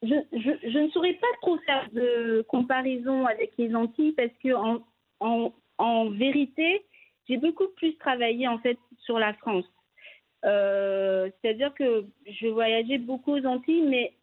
je, 0.01 0.15
je, 0.31 0.79
ne 0.79 0.89
saurais 0.89 1.13
pas 1.13 1.27
trop 1.41 1.57
faire 1.59 1.87
de 1.91 2.45
comparaison 2.47 3.25
avec 3.25 3.51
les 3.57 3.75
Antilles 3.75 4.13
parce 4.13 4.31
que 4.43 4.53
en, 4.53 5.53
en, 5.77 6.09
vérité, 6.09 6.83
j'ai 7.29 7.37
beaucoup 7.37 7.67
plus 7.75 7.95
travaillé 7.97 8.47
en 8.47 8.57
fait 8.59 8.77
sur 9.05 9.19
la 9.19 9.33
France. 9.35 9.65
Euh, 10.45 11.29
c'est-à-dire 11.41 11.73
que 11.75 12.05
je 12.25 12.47
voyageais 12.47 12.97
beaucoup 12.97 13.33
aux 13.33 13.45
Antilles, 13.45 13.83
mais 13.83 14.13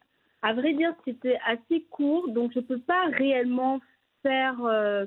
à 0.41 0.53
vrai 0.53 0.73
dire, 0.73 0.93
c'était 1.05 1.39
assez 1.45 1.83
court, 1.89 2.29
donc 2.29 2.51
je 2.53 2.59
ne 2.59 2.65
peux 2.65 2.79
pas 2.79 3.05
réellement 3.07 3.79
euh, 4.27 5.05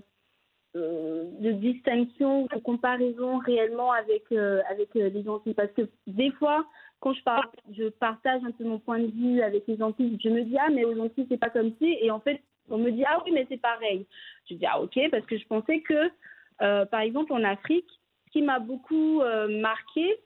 euh, 0.77 1.25
de 1.41 1.53
distinction, 1.53 2.47
de 2.47 2.59
comparaison 2.61 3.39
réellement 3.39 3.93
avec, 3.93 4.31
avec 4.33 4.95
les 4.95 5.29
Antilles. 5.29 5.55
Parce 5.55 5.73
que 5.73 5.89
des 6.07 6.31
fois, 6.33 6.65
quand 7.01 7.13
je, 7.15 7.89
partage 7.89 8.43
un 8.45 8.51
peu 8.51 8.65
mon 8.65 8.79
point 8.79 8.99
de 8.99 9.11
vue 9.11 9.41
avec 9.43 9.67
les 9.67 9.83
Antilles, 9.83 10.19
je 10.23 10.29
me 10.29 10.43
dis, 10.43 10.57
ah, 10.59 10.69
mais 10.71 10.85
aux 10.85 10.99
Antilles, 11.01 11.27
c'est 11.31 11.39
pas 11.39 11.51
comme 11.51 11.73
si. 11.79 11.97
Et 12.01 12.11
en 12.11 12.21
fait, 12.21 12.43
on 12.71 12.79
me 12.79 12.91
dit, 12.91 13.05
ah 13.07 13.23
oui, 13.25 13.33
mais 13.33 13.47
c'est 13.49 13.61
pareil. 13.61 14.07
Je 14.49 14.55
dis, 14.55 14.67
ah 14.67 14.81
ok, 14.81 14.99
parce 15.11 15.25
que 15.27 15.39
je 15.39 15.47
pensais 15.47 15.81
que, 15.81 16.85
par 16.87 17.01
exemple, 17.01 17.33
en 17.33 17.45
Afrique, 17.45 17.89
ce 18.27 18.33
qui 18.33 18.43
m'a 18.43 18.59
beaucoup 18.59 19.23
marqué, 19.49 20.19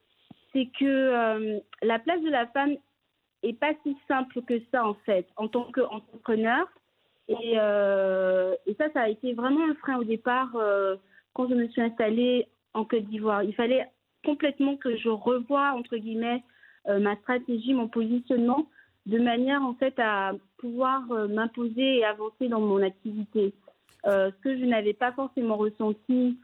c'est 0.52 0.68
que 0.78 0.84
euh, 0.84 1.60
la 1.82 1.98
place 1.98 2.20
de 2.22 2.30
la 2.30 2.46
femme 2.48 2.76
est 3.42 3.58
pas 3.58 3.72
si 3.82 3.96
simple 4.06 4.42
que 4.42 4.60
ça 4.70 4.86
en 4.86 4.94
fait 5.06 5.26
en 5.36 5.48
tant 5.48 5.70
qu'entrepreneur. 5.72 6.68
Et, 7.28 7.54
euh, 7.56 8.54
et 8.66 8.74
ça, 8.74 8.90
ça 8.92 9.02
a 9.02 9.08
été 9.08 9.32
vraiment 9.34 9.64
un 9.68 9.74
frein 9.74 9.98
au 9.98 10.04
départ 10.04 10.54
euh, 10.56 10.96
quand 11.34 11.48
je 11.48 11.54
me 11.54 11.68
suis 11.68 11.80
installée 11.80 12.48
en 12.74 12.84
Côte 12.84 13.04
d'Ivoire. 13.04 13.42
Il 13.42 13.54
fallait 13.54 13.86
complètement 14.24 14.76
que 14.76 14.96
je 14.96 15.08
revoie 15.08 15.72
entre 15.72 15.96
guillemets 15.96 16.42
ma 16.88 17.14
stratégie, 17.16 17.74
mon 17.74 17.86
positionnement, 17.86 18.66
de 19.06 19.18
manière 19.20 19.62
en 19.62 19.74
fait 19.74 19.94
à 19.98 20.32
pouvoir 20.58 21.02
m'imposer 21.28 21.98
et 21.98 22.04
avancer 22.04 22.48
dans 22.48 22.60
mon 22.60 22.82
activité. 22.82 23.54
ce 24.04 24.30
que 24.42 24.58
je 24.58 24.64
n'avais 24.64 24.92
pas 24.92 25.12
forcément 25.12 25.56
ressenti 25.56 26.38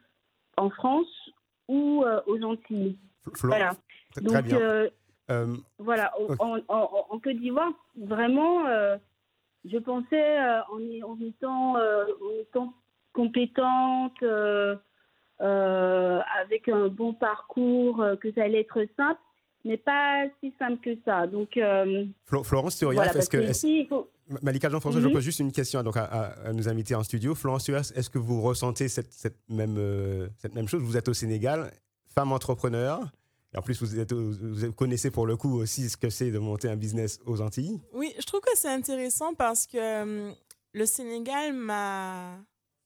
en 0.56 0.70
France 0.70 1.30
ou 1.66 2.04
aux 2.26 2.42
Antilles. 2.44 2.96
voilà. 3.42 3.72
Donc, 4.16 4.52
euh, 4.52 4.88
euh, 5.30 5.56
voilà, 5.78 6.12
en, 6.38 7.18
Côte 7.20 7.36
d'Ivoire, 7.36 7.72
vraiment, 7.96 8.66
euh, 8.66 8.96
je 9.64 9.78
pensais 9.78 10.38
en, 10.70 11.08
en, 11.08 11.18
étant, 11.20 11.76
en 11.76 12.40
étant 12.40 12.74
compétente, 13.12 14.22
avec 15.40 16.68
un 16.68 16.88
bon 16.88 17.14
parcours, 17.14 18.04
que 18.20 18.32
ça 18.32 18.42
allait 18.44 18.60
être 18.60 18.86
simple 18.96 19.20
n'est 19.64 19.76
pas 19.76 20.24
si 20.40 20.52
simple 20.58 20.80
que 20.82 20.98
ça. 21.04 21.26
Donc, 21.26 21.56
euh, 21.56 22.04
Florence 22.44 22.76
Turiaf, 22.76 23.14
est-ce 23.14 23.30
que. 23.30 23.84
Malika 24.42 24.68
Jean-François, 24.68 25.00
je 25.00 25.06
mhm. 25.06 25.14
pose 25.14 25.22
juste 25.22 25.40
une 25.40 25.52
question 25.52 25.82
donc, 25.82 25.96
à, 25.96 26.34
nous 26.52 26.68
inviter 26.68 26.94
en 26.94 27.02
studio. 27.02 27.34
Florence 27.34 27.64
Turiaf, 27.64 27.92
est-ce 27.96 28.10
que 28.10 28.18
vous 28.18 28.42
ressentez 28.42 28.88
cette, 28.88 29.12
cette 29.12 29.38
même, 29.48 29.76
euh, 29.78 30.28
cette 30.36 30.54
même 30.54 30.68
chose? 30.68 30.82
Vous 30.82 30.96
êtes 30.96 31.08
au 31.08 31.14
Sénégal, 31.14 31.70
femme 32.14 32.32
entrepreneur. 32.32 33.00
En 33.56 33.62
plus, 33.62 33.82
vous, 33.82 34.72
connaissez 34.72 35.10
pour 35.10 35.26
le 35.26 35.36
coup 35.36 35.54
aussi 35.58 35.88
ce 35.88 35.96
que 35.96 36.10
c'est 36.10 36.30
de 36.30 36.38
monter 36.38 36.68
un 36.68 36.76
business 36.76 37.18
aux 37.24 37.40
Antilles. 37.40 37.80
Oui, 37.92 38.14
je 38.18 38.24
trouve 38.26 38.40
que 38.40 38.50
c'est 38.54 38.68
intéressant 38.68 39.34
parce 39.34 39.66
que 39.66 39.78
euh, 39.78 40.32
le 40.72 40.86
Sénégal 40.86 41.54
m'a 41.54 42.38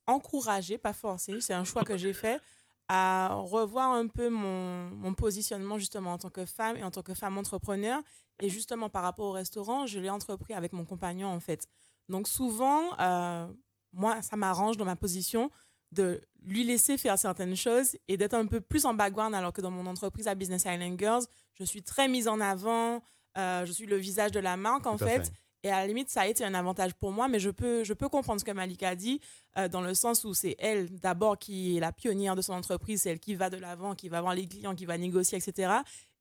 encouragé, 0.06 0.78
pas 0.78 0.92
forcé, 0.92 1.40
c'est 1.40 1.54
un 1.54 1.64
choix 1.64 1.82
que 1.82 1.96
j'ai 1.96 2.12
fait 2.12 2.40
à 2.88 3.34
revoir 3.34 3.92
un 3.92 4.06
peu 4.06 4.28
mon, 4.28 4.90
mon, 4.90 5.14
positionnement 5.14 5.78
justement 5.78 6.12
en 6.12 6.18
tant 6.18 6.30
que 6.30 6.44
femme 6.44 6.76
et 6.76 6.84
en 6.84 6.90
tant 6.90 7.02
que 7.02 7.14
femme 7.14 7.38
entrepreneur. 7.38 8.02
Et 8.40 8.48
justement 8.48 8.88
par 8.88 9.02
rapport 9.02 9.26
au 9.26 9.32
restaurant, 9.32 9.86
je 9.86 9.98
l'ai 9.98 10.10
entrepris 10.10 10.54
avec 10.54 10.72
mon 10.72 10.84
compagnon 10.84 11.28
en 11.28 11.40
fait. 11.40 11.68
Donc 12.08 12.28
souvent, 12.28 12.82
euh, 13.00 13.46
moi, 13.92 14.22
ça 14.22 14.36
m'arrange 14.36 14.76
dans 14.76 14.84
ma 14.84 14.96
position 14.96 15.50
de 15.92 16.20
lui 16.44 16.64
laisser 16.64 16.98
faire 16.98 17.18
certaines 17.18 17.54
choses 17.54 17.96
et 18.08 18.16
d'être 18.16 18.34
un 18.34 18.46
peu 18.46 18.60
plus 18.60 18.84
en 18.84 18.94
background 18.94 19.34
alors 19.34 19.52
que 19.52 19.60
dans 19.60 19.70
mon 19.70 19.86
entreprise 19.86 20.26
à 20.26 20.34
Business 20.34 20.64
Island 20.64 20.98
Girls, 20.98 21.24
je 21.54 21.64
suis 21.64 21.82
très 21.82 22.08
mise 22.08 22.26
en 22.26 22.40
avant, 22.40 23.02
euh, 23.38 23.64
je 23.64 23.72
suis 23.72 23.86
le 23.86 23.96
visage 23.96 24.32
de 24.32 24.40
la 24.40 24.56
marque 24.56 24.86
en 24.86 24.98
fait. 24.98 25.30
Et 25.64 25.70
à 25.70 25.78
la 25.80 25.86
limite, 25.86 26.10
ça 26.10 26.22
a 26.22 26.26
été 26.26 26.44
un 26.44 26.54
avantage 26.54 26.92
pour 26.94 27.12
moi, 27.12 27.28
mais 27.28 27.38
je 27.38 27.48
peux, 27.48 27.84
je 27.84 27.92
peux 27.92 28.08
comprendre 28.08 28.40
ce 28.40 28.44
que 28.44 28.50
Malika 28.50 28.88
a 28.88 28.94
dit, 28.96 29.20
euh, 29.56 29.68
dans 29.68 29.80
le 29.80 29.94
sens 29.94 30.24
où 30.24 30.34
c'est 30.34 30.56
elle 30.58 30.90
d'abord 30.98 31.38
qui 31.38 31.76
est 31.76 31.80
la 31.80 31.92
pionnière 31.92 32.34
de 32.34 32.42
son 32.42 32.54
entreprise, 32.54 33.02
c'est 33.02 33.10
elle 33.10 33.20
qui 33.20 33.36
va 33.36 33.48
de 33.48 33.58
l'avant, 33.58 33.94
qui 33.94 34.08
va 34.08 34.20
voir 34.20 34.34
les 34.34 34.48
clients, 34.48 34.74
qui 34.74 34.86
va 34.86 34.98
négocier, 34.98 35.38
etc. 35.38 35.72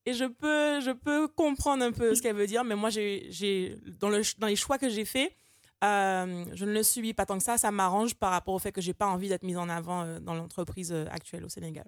Et 0.05 0.13
je 0.13 0.25
peux, 0.25 0.79
je 0.81 0.91
peux 0.91 1.27
comprendre 1.27 1.83
un 1.83 1.91
peu 1.91 2.13
ce 2.13 2.21
qu'elle 2.21 2.35
veut 2.35 2.45
dire, 2.45 2.63
mais 2.63 2.75
moi, 2.75 2.91
j'ai, 2.91 3.77
dans, 3.99 4.09
le, 4.09 4.21
dans 4.37 4.47
les 4.47 4.55
choix 4.55 4.77
que 4.77 4.89
j'ai 4.89 5.05
faits, 5.05 5.33
euh, 5.83 6.45
je 6.53 6.65
ne 6.65 6.71
le 6.71 6.83
subis 6.83 7.13
pas 7.13 7.25
tant 7.25 7.37
que 7.37 7.43
ça. 7.43 7.57
Ça 7.57 7.71
m'arrange 7.71 8.15
par 8.15 8.31
rapport 8.31 8.53
au 8.53 8.59
fait 8.59 8.71
que 8.71 8.81
j'ai 8.81 8.93
pas 8.93 9.07
envie 9.07 9.29
d'être 9.29 9.43
mise 9.43 9.57
en 9.57 9.69
avant 9.69 10.03
euh, 10.03 10.19
dans 10.19 10.33
l'entreprise 10.33 10.91
actuelle 11.09 11.45
au 11.45 11.49
Sénégal. 11.49 11.85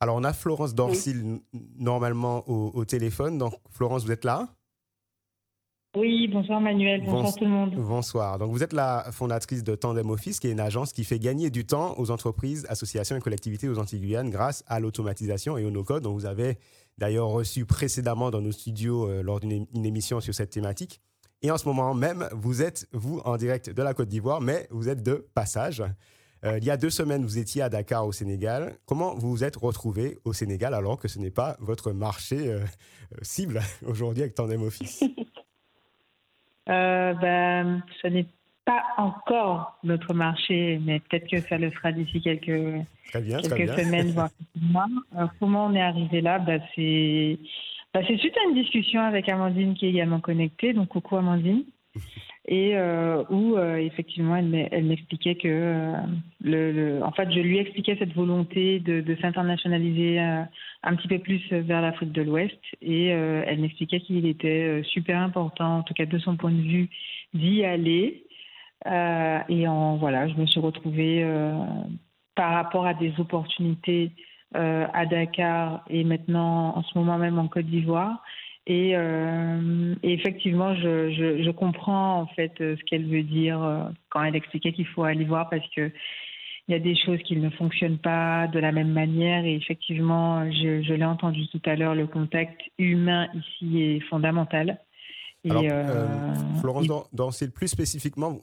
Alors, 0.00 0.16
on 0.16 0.24
a 0.24 0.32
Florence 0.32 0.74
Dorsil 0.74 1.40
normalement 1.78 2.48
au, 2.48 2.70
au 2.74 2.84
téléphone. 2.84 3.38
Donc, 3.38 3.54
Florence, 3.70 4.04
vous 4.04 4.12
êtes 4.12 4.24
là? 4.24 4.48
Oui, 5.96 6.28
bonsoir 6.28 6.60
Manuel, 6.60 7.04
bonsoir 7.04 7.34
tout 7.34 7.42
le 7.42 7.50
monde. 7.50 7.74
Bonsoir. 7.74 8.38
Donc 8.38 8.52
vous 8.52 8.62
êtes 8.62 8.72
la 8.72 9.10
fondatrice 9.10 9.64
de 9.64 9.74
Tandem 9.74 10.08
Office, 10.10 10.38
qui 10.38 10.46
est 10.46 10.52
une 10.52 10.60
agence 10.60 10.92
qui 10.92 11.02
fait 11.02 11.18
gagner 11.18 11.50
du 11.50 11.66
temps 11.66 11.98
aux 11.98 12.12
entreprises, 12.12 12.64
associations 12.68 13.16
et 13.16 13.20
collectivités 13.20 13.68
aux 13.68 13.76
Antilles-Guyane 13.76 14.30
grâce 14.30 14.62
à 14.68 14.78
l'automatisation 14.78 15.58
et 15.58 15.64
au 15.64 15.72
no-code, 15.72 16.04
dont 16.04 16.12
vous 16.12 16.26
avez 16.26 16.58
d'ailleurs 16.96 17.26
reçu 17.26 17.66
précédemment 17.66 18.30
dans 18.30 18.40
nos 18.40 18.52
studios 18.52 19.08
euh, 19.08 19.22
lors 19.24 19.40
d'une 19.40 19.66
émission 19.84 20.20
sur 20.20 20.32
cette 20.32 20.50
thématique. 20.50 21.00
Et 21.42 21.50
en 21.50 21.56
ce 21.56 21.66
moment 21.66 21.94
même, 21.94 22.28
vous 22.32 22.62
êtes, 22.62 22.86
vous, 22.92 23.20
en 23.24 23.36
direct 23.36 23.70
de 23.70 23.82
la 23.82 23.94
Côte 23.94 24.08
d'Ivoire, 24.08 24.40
mais 24.40 24.66
vous 24.70 24.88
êtes 24.88 25.02
de 25.02 25.26
passage. 25.34 25.82
Euh, 26.44 26.58
il 26.58 26.64
y 26.64 26.70
a 26.70 26.76
deux 26.76 26.90
semaines, 26.90 27.22
vous 27.22 27.38
étiez 27.38 27.62
à 27.62 27.68
Dakar 27.68 28.06
au 28.06 28.12
Sénégal. 28.12 28.76
Comment 28.86 29.14
vous 29.14 29.30
vous 29.30 29.44
êtes 29.44 29.56
retrouvé 29.56 30.18
au 30.24 30.32
Sénégal 30.32 30.74
alors 30.74 30.98
que 30.98 31.08
ce 31.08 31.18
n'est 31.18 31.30
pas 31.30 31.56
votre 31.60 31.92
marché 31.92 32.36
euh, 32.48 32.60
cible 33.22 33.60
aujourd'hui 33.86 34.22
avec 34.22 34.34
Tandem 34.34 34.62
Office? 34.62 35.04
Euh, 36.68 37.14
ben, 37.14 37.82
ce 38.00 38.06
n'est 38.06 38.26
pas 38.64 38.84
encore 38.96 39.76
notre 39.82 40.14
marché, 40.14 40.78
mais 40.84 41.00
peut-être 41.00 41.28
que 41.28 41.40
ça 41.40 41.58
le 41.58 41.72
sera 41.72 41.90
d'ici 41.90 42.20
quelques, 42.20 42.86
quelques 43.10 43.80
semaines, 43.80 44.12
voire 44.12 44.28
quelques 44.54 44.70
mois. 44.70 44.86
comment 45.40 45.66
on 45.66 45.74
est 45.74 45.80
arrivé 45.80 46.20
là? 46.20 46.38
Ben, 46.38 46.62
C'est 46.76 47.40
ben, 47.94 48.04
suite 48.04 48.36
à 48.36 48.48
une 48.48 48.54
discussion 48.54 49.00
avec 49.00 49.28
Amandine 49.28 49.74
qui 49.74 49.86
est 49.86 49.90
également 49.90 50.20
connectée. 50.20 50.72
Donc, 50.72 50.88
coucou 50.88 51.16
Amandine. 51.16 51.64
et 52.46 52.76
euh, 52.76 53.22
où 53.30 53.56
euh, 53.56 53.76
effectivement 53.76 54.34
elle 54.36 54.84
m'expliquait 54.84 55.36
que 55.36 55.48
euh, 55.48 55.92
le, 56.40 57.00
en 57.02 57.12
fait 57.12 57.30
je 57.30 57.40
lui 57.40 57.58
expliquais 57.58 57.96
cette 57.98 58.14
volonté 58.14 58.80
de, 58.80 59.00
de 59.00 59.16
s'internationaliser 59.22 60.18
un 60.18 60.96
petit 60.96 61.08
peu 61.08 61.18
plus 61.18 61.40
vers 61.52 61.80
l'Afrique 61.82 62.12
de 62.12 62.22
l'Ouest 62.22 62.58
et 62.80 63.06
elle 63.08 63.60
m'expliquait 63.60 64.00
qu'il 64.00 64.26
était 64.26 64.82
super 64.84 65.18
important 65.20 65.78
en 65.78 65.82
tout 65.82 65.94
cas 65.94 66.06
de 66.06 66.18
son 66.18 66.36
point 66.36 66.50
de 66.50 66.62
vue 66.62 66.88
d'y 67.34 67.64
aller 67.64 68.24
et 68.86 69.68
en 69.68 69.96
voilà 69.96 70.26
je 70.28 70.34
me 70.34 70.46
suis 70.46 70.60
retrouvée 70.60 71.24
par 72.34 72.52
rapport 72.52 72.86
à 72.86 72.94
des 72.94 73.12
opportunités 73.18 74.10
à 74.54 75.06
Dakar 75.06 75.84
et 75.88 76.02
maintenant 76.02 76.76
en 76.76 76.82
ce 76.82 76.98
moment 76.98 77.18
même 77.18 77.38
en 77.38 77.48
Côte 77.48 77.66
d'Ivoire 77.66 78.22
euh, 78.68 79.94
et, 80.02 80.12
effectivement, 80.12 80.74
je, 80.74 81.10
je, 81.10 81.50
comprends 81.50 82.20
en 82.20 82.26
fait 82.26 82.52
euh, 82.60 82.76
ce 82.78 82.84
qu'elle 82.84 83.06
veut 83.06 83.22
dire 83.22 83.62
euh, 83.62 83.84
quand 84.10 84.22
elle 84.22 84.36
expliquait 84.36 84.72
qu'il 84.72 84.86
faut 84.86 85.02
aller 85.02 85.24
voir 85.24 85.48
parce 85.48 85.66
que 85.74 85.90
il 86.68 86.72
y 86.72 86.74
a 86.74 86.78
des 86.78 86.94
choses 86.94 87.18
qui 87.24 87.36
ne 87.36 87.50
fonctionnent 87.50 87.98
pas 87.98 88.46
de 88.46 88.60
la 88.60 88.70
même 88.70 88.92
manière. 88.92 89.44
Et 89.44 89.56
effectivement, 89.56 90.48
je, 90.52 90.82
je 90.82 90.94
l'ai 90.94 91.04
entendu 91.04 91.48
tout 91.48 91.62
à 91.64 91.74
l'heure, 91.74 91.96
le 91.96 92.06
contact 92.06 92.60
humain 92.78 93.26
ici 93.34 93.80
est 93.80 94.00
fondamental. 94.08 94.78
Et 95.42 95.50
Alors, 95.50 95.64
Florence, 96.60 96.86
dans, 97.12 97.30
plus 97.52 97.66
spécifiquement, 97.66 98.38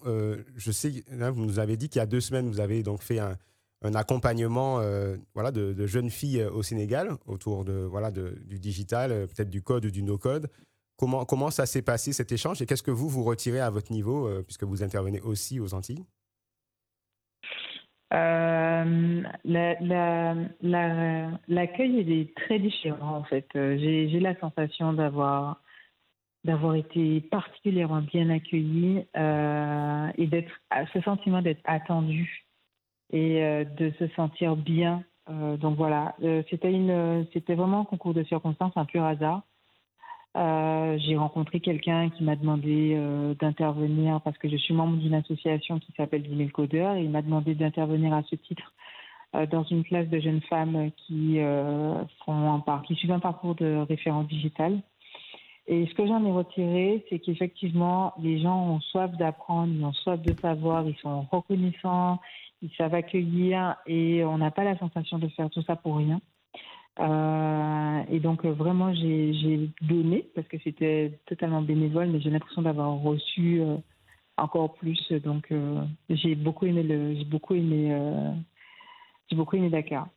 je 0.58 0.72
sais, 0.72 1.06
là, 1.16 1.32
vous 1.32 1.46
nous 1.46 1.60
avez 1.60 1.78
dit 1.78 1.88
qu'il 1.88 2.00
y 2.00 2.04
a 2.04 2.06
deux 2.06 2.20
semaines, 2.20 2.48
vous 2.48 2.60
avez 2.60 2.84
donc 2.84 3.02
fait 3.02 3.20
un, 3.20 3.38
un 3.84 3.94
accompagnement 3.96 4.80
euh, 4.80 5.18
voilà, 5.34 5.52
de, 5.52 5.86
jeunes 5.86 6.10
filles 6.10 6.42
euh, 6.42 6.52
au 6.52 6.64
Sénégal 6.64 7.12
autour 7.26 7.64
de, 7.64 7.74
voilà, 7.74 8.12
du 8.12 8.60
digital, 8.60 9.12
euh, 9.12 9.28
peut-être 9.28 9.50
du 9.50 9.62
code 9.62 9.86
ou 9.86 9.92
du 9.92 10.04
no-code. 10.04 10.50
Comment, 10.98 11.26
comment 11.26 11.52
ça 11.52 11.66
s'est 11.66 11.84
passé 11.84 12.12
cet 12.12 12.32
échange 12.32 12.62
et 12.62 12.66
qu'est-ce 12.66 12.84
que 12.84 12.92
vous, 12.92 13.08
vous 13.08 13.24
retirez 13.24 13.60
à 13.60 13.70
votre 13.70 13.92
niveau, 13.92 14.28
puisque 14.44 14.64
vous 14.64 14.82
intervenez 14.82 15.22
aussi 15.22 15.60
aux 15.60 15.76
Antilles? 15.76 16.04
L'accueil 21.48 22.00
est 22.00 22.36
très 22.36 22.58
différent 22.58 23.18
en 23.18 23.24
fait. 23.26 23.46
J'ai 23.54 24.20
la 24.20 24.36
sensation 24.40 24.94
d'avoir 24.94 25.62
d'avoir 26.46 26.74
été 26.74 27.22
particulièrement 27.22 28.02
bien 28.02 28.32
accueillie 28.32 29.06
et 29.16 30.28
d'être 30.28 30.52
ce 30.94 31.02
sentiment 31.02 31.44
d'être 31.44 31.62
attendu 31.66 32.47
et 33.12 33.44
euh, 33.44 33.64
de 33.64 33.92
se 34.00 34.08
sentir 34.16 34.56
bien. 34.56 35.04
Euh, 35.30 35.58
donc 35.58 35.76
voilà, 35.76 36.16
euh, 36.24 36.44
c'était 36.50 37.56
vraiment 37.56 37.82
un 37.82 37.86
concours 37.86 38.14
de 38.14 38.24
circonstances, 38.24 38.74
un 38.76 38.86
pur 38.86 39.04
hasard. 39.04 39.42
j'ai 40.36 41.18
rencontré 41.18 41.60
quelqu'un 41.60 42.10
qui 42.10 42.24
m'a 42.24 42.36
demandé 42.36 42.96
d'intervenir 43.40 44.22
parce 44.22 44.38
que 44.38 44.48
je 44.48 44.58
suis 44.58 44.74
membre 44.74 44.98
d'une 44.98 45.16
association 45.16 45.80
qui 45.80 45.92
s'appelle 45.98 46.24
10 46.24 46.50
codeurs 46.52 46.96
et 46.96 47.04
il 47.04 47.10
m'a 47.10 47.22
demandé 47.22 47.56
d'intervenir 47.56 48.14
à 48.14 48.24
ce 48.24 48.36
titre 48.36 48.74
dans 49.52 49.64
une 49.64 49.84
classe 49.84 50.08
de 50.08 50.20
jeunes 50.20 50.42
femmes 50.42 50.92
qui 50.96 51.40
font 52.24 52.64
qui 52.86 52.96
suivent 52.96 53.12
un 53.12 53.20
parcours 53.20 53.56
de 53.56 53.78
référent 53.90 54.24
digital. 54.24 54.82
Et 55.70 55.86
ce 55.88 55.94
que 55.96 56.08
j'en 56.08 56.24
ai 56.24 56.32
retiré, 56.32 57.06
c'est 57.10 57.20
qu'effectivement, 57.20 58.14
les 58.20 58.40
gens 58.40 58.70
ont 58.70 58.80
soif 58.80 59.12
d'apprendre, 59.18 59.74
ils 59.74 59.84
ont 59.84 59.92
soif 59.92 60.22
de 60.22 60.34
savoir, 60.40 60.88
ils 60.88 60.96
sont 60.98 61.28
reconnaissants, 61.30 62.20
ils 62.62 62.72
savent 62.78 62.96
accueillir 62.96 63.76
et 63.86 64.24
on 64.24 64.38
n'a 64.38 64.52
pas 64.52 64.64
la 64.64 64.78
sensation 64.78 65.20
de 65.20 65.28
faire 65.30 65.50
tout 65.50 65.62
ça 65.64 65.76
pour 65.76 65.98
rien. 65.98 66.20
Euh, 67.00 68.04
et 68.10 68.20
donc 68.20 68.44
vraiment 68.46 68.92
j'ai 68.94 69.70
donné 69.82 70.28
parce 70.34 70.48
que 70.48 70.58
c'était 70.64 71.20
totalement 71.28 71.62
bénévole, 71.62 72.08
mais 72.08 72.20
j'ai 72.20 72.32
l'impression 72.32 72.64
d'avoir 72.64 73.00
reçu 73.00 73.62
euh, 73.62 73.78
encore 74.38 74.74
plus. 74.76 75.12
Donc 75.12 75.52
euh, 75.52 75.84
j'ai 76.10 76.36
beaucoup 76.36 76.66
aimé 76.66 76.84
le, 76.84 77.16
j'ai 77.16 77.26
beaucoup 77.26 77.54
aimé, 77.54 77.96
j'ai 79.30 79.36
beaucoup 79.36 79.56
aimé 79.56 79.70
Dakar. 79.70 80.08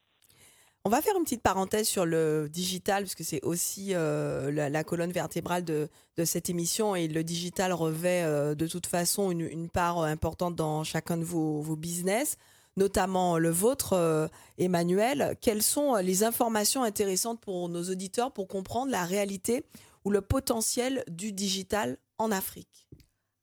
On 0.87 0.89
va 0.89 1.03
faire 1.03 1.15
une 1.19 1.25
petite 1.25 1.43
parenthèse 1.43 1.87
sur 1.87 2.07
le 2.07 2.49
digital, 2.49 3.03
puisque 3.03 3.23
c'est 3.23 3.43
aussi 3.45 3.95
euh, 3.95 4.51
la, 4.51 4.83
colonne 4.85 5.13
vertébrale 5.13 5.63
de, 5.63 5.91
cette 6.25 6.49
émission 6.49 6.95
et 6.97 7.07
le 7.07 7.23
digital 7.23 7.75
revêt 7.75 8.23
euh, 8.25 8.55
de 8.55 8.67
toute 8.67 8.87
façon 8.87 9.31
une, 9.31 9.69
part 9.69 10.01
importante 10.01 10.57
dans 10.57 10.83
chacun 10.83 11.19
de 11.19 11.25
vos, 11.25 11.77
business, 11.77 12.39
notamment 12.79 13.37
le 13.37 13.51
vôtre, 13.51 13.93
euh, 13.93 14.27
Emmanuel. 14.57 15.37
Quelles 15.43 15.63
sont 15.63 15.97
les 15.97 16.25
informations 16.25 16.83
intéressantes 16.83 17.41
pour 17.41 17.69
nos 17.69 17.83
auditeurs 17.91 18.33
pour 18.33 18.49
comprendre 18.49 18.91
la 18.91 19.05
réalité 19.05 19.67
ou 20.07 20.11
le 20.11 20.23
potentiel 20.23 21.05
du 21.09 21.33
digital 21.33 21.99
en 22.17 22.33
Afrique? 22.33 22.89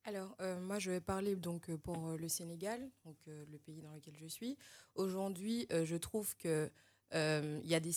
Alors, 0.05 0.37
moi, 0.61 0.79
je 0.79 0.89
vais 0.89 1.01
parler 1.01 1.35
donc 1.35 1.69
pour 1.83 2.15
le 2.17 2.29
Sénégal, 2.29 2.79
donc 3.03 3.17
le 3.27 3.57
pays 3.57 3.81
dans 3.81 3.91
lequel 3.93 4.15
je 4.17 4.25
suis. 4.25 4.57
Aujourd'hui, 4.95 5.67
je 5.69 5.97
trouve 5.97 6.33
que 6.37 6.69
euh, 6.69 6.69
il 7.13 7.65
y 7.65 7.75
a 7.75 7.79
des, 7.79 7.93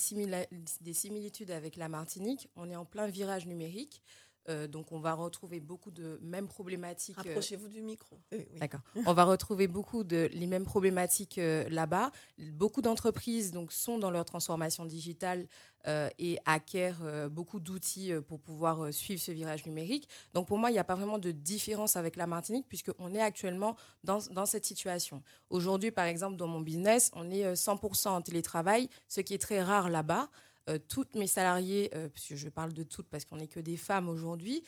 des, 0.80 0.92
similitudes 0.94 1.50
avec 1.50 1.76
la 1.76 1.88
Martinique. 1.88 2.48
On 2.56 2.70
est 2.70 2.76
en 2.76 2.84
plein 2.84 3.06
virage 3.06 3.46
numérique. 3.46 4.02
Euh, 4.50 4.66
donc, 4.66 4.92
on 4.92 4.98
va 5.00 5.14
retrouver 5.14 5.60
beaucoup 5.60 5.90
de 5.90 6.18
mêmes 6.22 6.48
problématiques. 6.48 7.16
euh, 7.18 7.22
Rapprochez-vous 7.22 7.68
du 7.68 7.80
micro. 7.82 8.18
Oui, 8.32 8.46
oui. 8.52 8.58
D'accord. 8.58 8.80
On 9.06 9.14
va 9.14 9.24
retrouver 9.24 9.68
beaucoup 9.68 10.04
de 10.04 10.28
les 10.32 10.46
mêmes 10.46 10.64
problématiques 10.64 11.38
euh, 11.38 11.68
là-bas. 11.70 12.10
Beaucoup 12.52 12.82
d'entreprises 12.82 13.52
donc 13.52 13.72
sont 13.72 13.98
dans 13.98 14.10
leur 14.10 14.24
transformation 14.24 14.84
digitale 14.84 15.46
euh, 15.86 16.08
et 16.18 16.38
acquièrent 16.44 17.00
euh, 17.04 17.28
beaucoup 17.28 17.60
d'outils 17.60 18.12
euh, 18.12 18.20
pour 18.20 18.38
pouvoir 18.40 18.84
euh, 18.84 18.92
suivre 18.92 19.20
ce 19.22 19.32
virage 19.32 19.64
numérique. 19.66 20.08
Donc 20.34 20.46
pour 20.48 20.58
moi, 20.58 20.68
il 20.70 20.74
n'y 20.74 20.78
a 20.78 20.84
pas 20.84 20.94
vraiment 20.96 21.18
de 21.18 21.30
différence 21.30 21.96
avec 21.96 22.16
la 22.16 22.26
Martinique 22.26 22.66
puisqu'on 22.68 23.14
est 23.14 23.22
actuellement 23.22 23.76
dans, 24.04 24.18
dans 24.30 24.46
cette 24.46 24.64
situation. 24.66 25.22
Aujourd'hui, 25.48 25.90
par 25.90 26.04
exemple, 26.06 26.36
dans 26.36 26.48
mon 26.48 26.60
business, 26.60 27.10
on 27.14 27.30
est 27.30 27.44
euh, 27.46 27.54
100% 27.54 28.08
en 28.08 28.20
télétravail, 28.20 28.88
ce 29.08 29.20
qui 29.22 29.32
est 29.34 29.38
très 29.38 29.62
rare 29.62 29.88
là-bas. 29.88 30.28
Euh, 30.70 30.78
toutes 30.88 31.14
mes 31.16 31.26
salariés, 31.26 31.90
euh, 31.94 32.08
puisque 32.08 32.36
je 32.36 32.48
parle 32.48 32.72
de 32.72 32.82
toutes 32.82 33.08
parce 33.08 33.24
qu'on 33.24 33.36
n'est 33.36 33.48
que 33.48 33.60
des 33.60 33.76
femmes 33.76 34.08
aujourd'hui, 34.08 34.62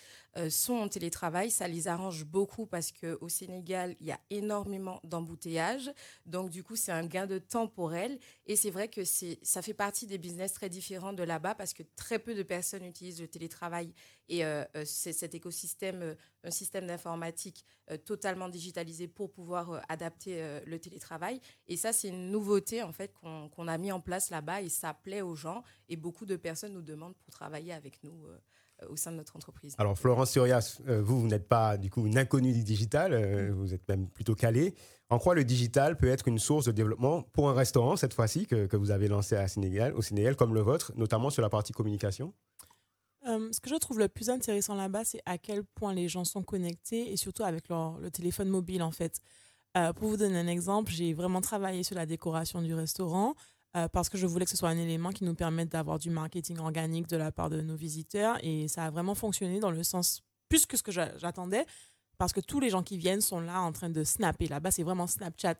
sont 0.49 0.75
en 0.75 0.89
télétravail. 0.89 1.51
Ça 1.51 1.69
les 1.69 1.89
arrange 1.89 2.25
beaucoup 2.25 2.67
parce 2.67 2.93
qu'au 2.93 3.29
Sénégal, 3.29 3.97
il 4.01 4.07
y 4.07 4.13
a 4.13 4.21
énormément 4.31 5.01
d'embouteillages. 5.05 5.93
Donc, 6.27 6.51
du 6.51 6.63
coup, 6.63 6.77
c'est 6.77 6.93
un 6.93 7.07
gain 7.07 7.27
de 7.27 7.39
temps 7.39 7.69
pour 7.69 7.95
elles. 7.95 8.19
Et 8.47 8.57
c'est 8.57 8.71
vrai 8.71 8.89
que 8.89 9.03
ça 9.05 9.63
fait 9.63 9.75
partie 9.75 10.07
des 10.07 10.19
business 10.19 10.53
très 10.53 10.69
différents 10.69 11.13
de 11.13 11.23
là-bas 11.23 11.55
parce 11.55 11.75
que 11.75 11.83
très 11.97 12.19
peu 12.19 12.35
de 12.35 12.43
personnes 12.43 12.85
utilisent 12.85 13.21
le 13.21 13.29
télétravail. 13.29 13.93
Et 14.29 14.45
euh, 14.45 14.65
euh, 14.77 14.85
c'est 14.87 15.13
cet 15.13 15.35
écosystème, 15.35 16.03
euh, 16.03 16.15
un 16.45 16.51
système 16.51 16.87
d'informatique 16.87 17.65
euh, 17.91 17.97
totalement 17.97 18.49
digitalisé 18.49 19.09
pour 19.09 19.31
pouvoir 19.33 19.71
euh, 19.73 19.81
adapter 19.89 20.43
euh, 20.43 20.61
le 20.67 20.79
télétravail. 20.79 21.41
Et 21.67 21.77
ça, 21.77 21.93
c'est 21.93 22.09
une 22.09 22.31
nouveauté 22.31 22.83
en 22.83 22.93
fait 22.93 23.13
qu'on, 23.13 23.69
a 23.69 23.79
mis 23.79 23.93
en 23.93 24.01
place 24.01 24.31
là-bas 24.31 24.63
et 24.63 24.69
ça 24.69 24.95
plaît 24.95 25.23
aux 25.23 25.35
gens. 25.35 25.63
Et 25.89 25.97
beaucoup 25.97 26.27
de 26.27 26.37
personnes 26.37 26.73
nous 26.73 26.83
demandent 26.83 27.17
pour 27.17 27.31
travailler 27.31 27.73
avec 27.73 28.03
nous 28.03 28.27
euh, 28.27 28.33
euh, 28.33 28.39
au 28.89 28.97
sein 28.97 29.13
de 29.13 29.17
notre 29.17 29.37
entreprise. 29.37 29.75
Alors, 29.79 29.99
Florence 29.99 30.31
Surias, 30.31 30.81
euh, 30.89 31.03
vous, 31.03 31.21
vous 31.21 31.29
n'êtes 31.29 31.49
pas 31.49 31.77
du 31.77 31.91
coup 31.91 32.07
une 32.07 32.19
inconnue 32.19 32.53
du 32.53 32.65
digital, 32.65 33.13
euh, 33.13 33.53
vous 33.55 33.75
êtes 33.75 33.87
même 33.89 34.09
plutôt 34.09 34.35
calée. 34.35 34.75
En 35.11 35.19
quoi 35.19 35.35
le 35.35 35.45
digital 35.45 35.97
peut 35.97 36.09
être 36.09 36.27
une 36.29 36.39
source 36.39 36.65
de 36.65 36.73
développement 36.73 37.23
pour 37.23 37.51
un 37.51 37.53
restaurant, 37.53 37.97
cette 37.97 38.15
fois-ci, 38.15 38.47
que, 38.47 38.67
que 38.67 38.77
vous 38.77 38.91
avez 38.91 39.09
lancé 39.09 39.37
à 39.37 39.47
Sénégal, 39.47 39.95
au 39.95 40.03
Sénégal, 40.03 40.37
comme 40.37 40.55
le 40.55 40.61
vôtre, 40.61 40.93
notamment 40.97 41.29
sur 41.31 41.43
la 41.43 41.51
partie 41.51 41.73
communication? 41.73 42.33
Euh, 43.27 43.53
ce 43.53 43.61
que 43.61 43.71
je 43.71 43.77
trouve 43.77 43.99
le 43.99 44.09
plus 44.09 44.31
intéressant 44.31 44.75
là-bas, 44.75 45.05
c'est 45.05 45.21
à 45.27 45.39
quel 45.39 45.65
point 45.65 45.95
les 45.95 46.09
gens 46.09 46.25
sont 46.25 46.43
connectés 46.43 47.13
et 47.13 47.17
surtout 47.17 47.45
avec 47.45 47.69
leur, 47.69 47.99
le 47.99 48.11
téléphone 48.11 48.49
mobile, 48.49 48.83
en 48.83 48.91
fait. 48.91 49.21
Euh, 49.77 49.93
pour 49.93 50.09
vous 50.09 50.17
donner 50.17 50.39
un 50.39 50.49
exemple, 50.49 50.91
j'ai 50.91 51.15
vraiment 51.15 51.41
travaillé 51.41 51.83
sur 51.83 51.97
la 51.97 52.05
décoration 52.05 52.61
du 52.63 52.75
restaurant 52.75 53.35
euh, 53.77 53.89
parce 53.89 54.09
que 54.09 54.19
je 54.19 54.27
voulais 54.27 54.45
que 54.45 54.51
ce 54.51 54.57
soit 54.57 54.69
un 54.69 54.77
élément 54.79 55.11
qui 55.11 55.25
nous 55.25 55.35
permette 55.35 55.71
d'avoir 55.71 55.99
du 55.99 56.11
marketing 56.11 56.59
organique 56.59 57.07
de 57.09 57.17
la 57.17 57.33
part 57.33 57.51
de 57.51 57.61
nos 57.61 57.77
visiteurs 57.77 58.37
et 58.43 58.69
ça 58.69 58.85
a 58.85 58.91
vraiment 58.91 59.15
fonctionné 59.15 59.61
dans 59.61 59.71
le 59.71 59.83
sens 59.83 60.23
plus 60.49 60.67
que 60.67 60.77
ce 60.77 60.83
que 60.83 60.93
j'a- 60.93 61.17
j'attendais 61.19 61.65
parce 62.19 62.33
que 62.33 62.41
tous 62.41 62.61
les 62.61 62.69
gens 62.71 62.83
qui 62.83 62.99
viennent 62.99 63.23
sont 63.23 63.41
là 63.41 63.61
en 63.63 63.73
train 63.73 63.89
de 63.91 64.05
snapper. 64.05 64.47
Là-bas, 64.47 64.71
c'est 64.71 64.83
vraiment 64.85 65.07
Snapchat 65.09 65.57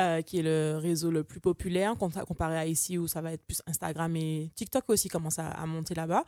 euh, 0.00 0.22
qui 0.22 0.38
est 0.38 0.42
le 0.42 0.78
réseau 0.80 1.10
le 1.10 1.22
plus 1.24 1.40
populaire 1.40 1.94
compa- 1.96 2.24
comparé 2.24 2.56
à 2.56 2.64
ici 2.66 2.96
où 2.96 3.08
ça 3.08 3.20
va 3.20 3.32
être 3.32 3.44
plus 3.44 3.60
Instagram 3.66 4.14
et 4.16 4.50
TikTok 4.54 4.84
aussi 4.88 5.08
commence 5.08 5.38
à, 5.38 5.48
à 5.48 5.66
monter 5.66 5.94
là-bas. 5.94 6.24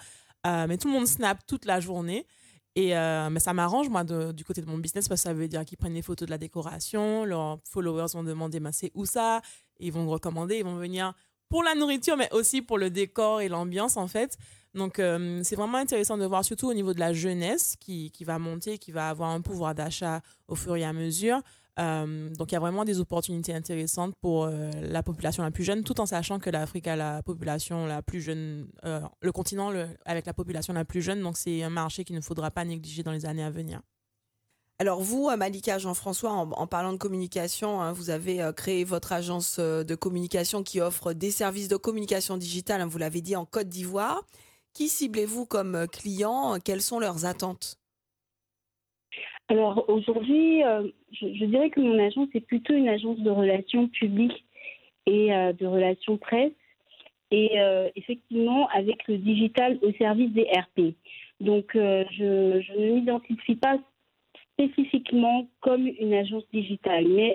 Euh, 0.46 0.66
mais 0.68 0.76
tout 0.76 0.88
le 0.88 0.94
monde 0.94 1.06
snap 1.06 1.46
toute 1.46 1.64
la 1.64 1.80
journée. 1.80 2.26
Et 2.74 2.96
euh, 2.96 3.30
mais 3.30 3.40
ça 3.40 3.52
m'arrange, 3.54 3.88
moi, 3.88 4.04
de- 4.04 4.32
du 4.32 4.44
côté 4.44 4.60
de 4.60 4.66
mon 4.66 4.78
business, 4.78 5.08
parce 5.08 5.22
que 5.22 5.28
ça 5.28 5.34
veut 5.34 5.48
dire 5.48 5.64
qu'ils 5.64 5.78
prennent 5.78 5.94
des 5.94 6.02
photos 6.02 6.26
de 6.26 6.30
la 6.30 6.38
décoration, 6.38 7.24
leurs 7.24 7.58
followers 7.64 8.06
vont 8.12 8.22
demander 8.22 8.60
c'est 8.72 8.90
où 8.94 9.06
ça, 9.06 9.40
ils 9.80 9.92
vont 9.92 10.08
recommander, 10.08 10.58
ils 10.58 10.64
vont 10.64 10.76
venir 10.76 11.14
pour 11.48 11.62
la 11.64 11.74
nourriture, 11.74 12.16
mais 12.16 12.32
aussi 12.32 12.62
pour 12.62 12.78
le 12.78 12.90
décor 12.90 13.40
et 13.40 13.48
l'ambiance, 13.48 13.96
en 13.96 14.06
fait. 14.06 14.38
Donc, 14.74 15.00
euh, 15.00 15.40
c'est 15.42 15.56
vraiment 15.56 15.78
intéressant 15.78 16.16
de 16.16 16.24
voir, 16.24 16.44
surtout 16.44 16.68
au 16.68 16.74
niveau 16.74 16.94
de 16.94 17.00
la 17.00 17.12
jeunesse 17.12 17.74
qui, 17.80 18.10
qui 18.12 18.24
va 18.24 18.38
monter, 18.38 18.78
qui 18.78 18.92
va 18.92 19.08
avoir 19.10 19.30
un 19.30 19.40
pouvoir 19.40 19.74
d'achat 19.74 20.20
au 20.46 20.54
fur 20.54 20.76
et 20.76 20.84
à 20.84 20.92
mesure. 20.92 21.42
Euh, 21.80 22.28
donc, 22.36 22.52
il 22.52 22.54
y 22.54 22.56
a 22.56 22.60
vraiment 22.60 22.84
des 22.84 23.00
opportunités 23.00 23.52
intéressantes 23.52 24.14
pour 24.20 24.44
euh, 24.44 24.70
la 24.80 25.02
population 25.02 25.42
la 25.42 25.50
plus 25.50 25.64
jeune, 25.64 25.82
tout 25.82 26.00
en 26.00 26.06
sachant 26.06 26.38
que 26.38 26.50
l'Afrique 26.50 26.86
a 26.86 26.94
la 26.94 27.22
population 27.22 27.86
la 27.86 28.00
plus 28.00 28.20
jeune, 28.20 28.68
le 28.84 29.32
continent 29.32 29.72
avec 30.04 30.26
la 30.26 30.34
population 30.34 30.72
la 30.72 30.84
plus 30.84 31.02
jeune. 31.02 31.20
Donc, 31.20 31.36
c'est 31.36 31.64
un 31.64 31.70
marché 31.70 32.04
qu'il 32.04 32.14
ne 32.14 32.20
faudra 32.20 32.52
pas 32.52 32.64
négliger 32.64 33.02
dans 33.02 33.12
les 33.12 33.26
années 33.26 33.44
à 33.44 33.50
venir. 33.50 33.80
Alors 34.80 35.02
vous, 35.02 35.28
Malika 35.36 35.76
Jean-François, 35.76 36.30
en, 36.30 36.66
parlant 36.66 36.94
de 36.94 36.96
communication, 36.96 37.82
hein, 37.82 37.92
vous 37.92 38.08
avez 38.08 38.40
euh, 38.40 38.50
créé 38.50 38.82
votre 38.82 39.12
agence 39.12 39.58
euh, 39.58 39.84
de 39.84 39.94
communication 39.94 40.62
qui 40.62 40.80
offre 40.80 41.12
des 41.12 41.30
services 41.30 41.68
de 41.68 41.76
communication 41.76 42.38
digitale, 42.38 42.80
hein, 42.80 42.86
vous 42.86 42.96
l'avez 42.96 43.20
dit, 43.20 43.36
en 43.36 43.44
Côte 43.44 43.68
d'Ivoire. 43.68 44.22
Qui 44.72 44.88
ciblez-vous 44.88 45.44
comme 45.44 45.74
euh, 45.74 45.86
client? 45.86 46.54
Quelles 46.64 46.80
sont 46.80 46.98
leurs 46.98 47.26
attentes? 47.26 47.76
Alors 49.48 49.84
aujourd'hui, 49.90 50.62
je, 51.12 51.44
dirais 51.44 51.68
que 51.68 51.80
mon 51.80 51.98
agence 51.98 52.28
est 52.32 52.40
plutôt 52.40 52.72
une 52.72 52.88
agence 52.88 53.18
de 53.18 53.30
relations 53.30 53.88
publiques 53.88 54.46
et 55.06 55.30
de 55.30 55.66
relations 55.66 56.16
presse. 56.16 56.52
Et 57.32 57.58
effectivement, 57.96 58.68
avec 58.68 59.08
le 59.08 59.18
digital 59.18 59.76
au 59.82 59.90
service 59.94 60.30
des 60.30 60.44
RP. 60.44 60.94
Donc, 61.40 61.70
je 61.74 62.78
ne 62.78 62.94
m'identifie 62.94 63.56
pas 63.56 63.76
spécifiquement 64.60 65.48
comme 65.60 65.86
une 65.86 66.14
agence 66.14 66.44
digitale. 66.52 67.06
Mais 67.08 67.34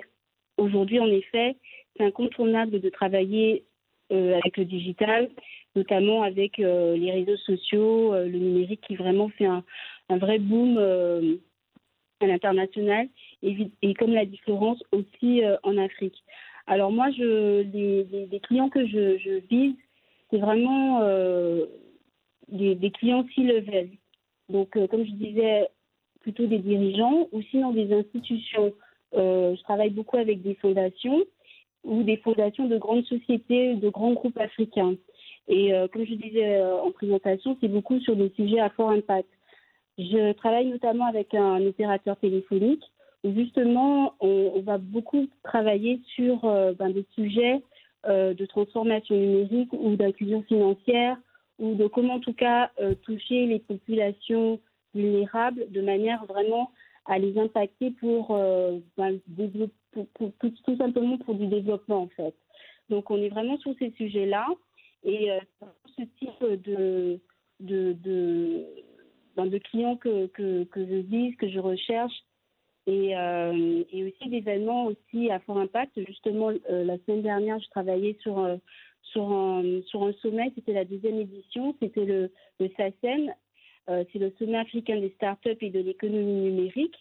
aujourd'hui, 0.56 1.00
en 1.00 1.06
effet, 1.06 1.56
c'est 1.96 2.04
incontournable 2.04 2.80
de 2.80 2.88
travailler 2.88 3.64
euh, 4.12 4.38
avec 4.38 4.56
le 4.56 4.64
digital, 4.64 5.28
notamment 5.74 6.22
avec 6.22 6.58
euh, 6.58 6.96
les 6.96 7.10
réseaux 7.10 7.36
sociaux, 7.38 8.14
euh, 8.14 8.26
le 8.26 8.38
numérique 8.38 8.82
qui 8.86 8.96
vraiment 8.96 9.28
fait 9.30 9.46
un, 9.46 9.64
vrai 10.08 10.38
boom 10.38 10.78
à 12.20 12.26
l'international 12.26 13.08
et, 13.42 13.94
comme 13.94 14.12
l'a 14.12 14.24
dit 14.24 14.38
Florence, 14.38 14.82
aussi 14.92 15.42
en 15.64 15.76
Afrique. 15.78 16.22
Alors 16.68 16.92
moi, 16.92 17.08
les, 17.10 18.40
clients 18.44 18.68
que 18.68 18.86
je, 18.86 19.40
vise, 19.50 19.74
c'est 20.30 20.38
vraiment 20.38 21.00
des, 22.48 22.90
clients 22.92 23.26
C-level. 23.34 23.90
Donc, 24.48 24.76
euh, 24.76 24.86
comme 24.86 25.04
je 25.04 25.10
disais, 25.10 25.68
plutôt 26.26 26.46
des 26.48 26.58
dirigeants 26.58 27.28
ou 27.30 27.40
sinon 27.52 27.70
des 27.70 27.92
institutions. 27.92 28.72
Euh, 29.14 29.54
je 29.54 29.62
travaille 29.62 29.90
beaucoup 29.90 30.16
avec 30.16 30.42
des 30.42 30.56
fondations 30.56 31.22
ou 31.84 32.02
des 32.02 32.16
fondations 32.16 32.66
de 32.66 32.76
grandes 32.78 33.04
sociétés, 33.04 33.76
de 33.76 33.88
grands 33.88 34.12
groupes 34.12 34.40
africains. 34.40 34.96
Et 35.46 35.72
euh, 35.72 35.86
comme 35.86 36.04
je 36.04 36.14
disais 36.14 36.56
euh, 36.56 36.82
en 36.82 36.90
présentation, 36.90 37.56
c'est 37.60 37.68
beaucoup 37.68 38.00
sur 38.00 38.16
des 38.16 38.30
sujets 38.30 38.58
à 38.58 38.70
fort 38.70 38.90
impact. 38.90 39.28
Je 39.98 40.32
travaille 40.32 40.66
notamment 40.66 41.06
avec 41.06 41.32
un 41.32 41.64
opérateur 41.64 42.16
téléphonique 42.16 42.82
où 43.22 43.32
justement 43.32 44.14
on, 44.18 44.60
va 44.62 44.78
beaucoup 44.78 45.28
travailler 45.44 46.00
sur 46.16 46.40
ben, 46.78 46.90
des 46.90 47.06
sujets 47.14 47.62
de 48.04 48.46
transformation 48.46 49.16
numérique 49.16 49.72
ou 49.72 49.96
d'inclusion 49.96 50.42
financière 50.42 51.16
ou 51.58 51.74
de 51.76 51.86
comment 51.86 52.14
en 52.14 52.20
tout 52.20 52.34
cas 52.34 52.70
toucher 53.02 53.46
les 53.46 53.58
populations 53.58 54.60
vulnérables 54.96 55.70
de 55.70 55.80
manière 55.80 56.24
vraiment 56.26 56.70
à 57.06 57.18
les 57.18 57.38
impacter 57.38 57.92
pour, 57.92 58.34
euh, 58.34 58.78
ben, 58.96 59.20
tout, 59.34 60.76
simplement 60.76 61.18
pour 61.18 61.34
du 61.34 61.46
développement 61.46 62.02
en 62.02 62.08
fait. 62.08 62.34
Donc 62.90 63.10
on 63.10 63.18
est 63.18 63.28
vraiment 63.28 63.58
sur 63.58 63.74
ces 63.78 63.90
sujets-là 63.92 64.46
et 65.04 65.30
euh, 65.30 65.40
ce 65.96 66.02
type 66.18 66.62
de, 66.64 67.20
de, 67.60 67.92
de, 67.92 68.64
ben, 69.36 69.50
clients 69.60 69.96
que, 69.96 70.26
que, 70.26 70.64
que 70.64 70.84
je 70.84 70.96
vise, 70.96 71.36
que 71.36 71.48
je 71.48 71.58
recherche 71.58 72.24
et, 72.86 73.16
euh, 73.16 73.84
et 73.92 74.04
aussi 74.04 74.28
d'événements 74.28 74.86
aussi 74.86 75.30
à 75.30 75.40
fort 75.40 75.58
impact. 75.58 75.92
Justement, 76.06 76.50
euh, 76.70 76.84
la 76.84 76.98
semaine 76.98 77.22
dernière, 77.22 77.58
je 77.58 77.68
travaillais 77.70 78.16
sur, 78.22 78.38
euh, 78.38 78.56
sur, 79.02 79.30
un, 79.32 79.82
sur 79.86 80.04
un 80.04 80.12
sommet, 80.14 80.52
c'était 80.54 80.72
la 80.72 80.84
deuxième 80.84 81.20
édition, 81.20 81.74
c'était 81.80 82.04
le, 82.04 82.30
le 82.60 82.68
SACEM, 82.76 83.30
euh, 83.30 83.32
c'est 83.88 84.18
le 84.18 84.32
sommet 84.38 84.58
africain 84.58 85.00
des 85.00 85.10
startups 85.10 85.56
et 85.60 85.70
de 85.70 85.80
l'économie 85.80 86.50
numérique. 86.50 86.96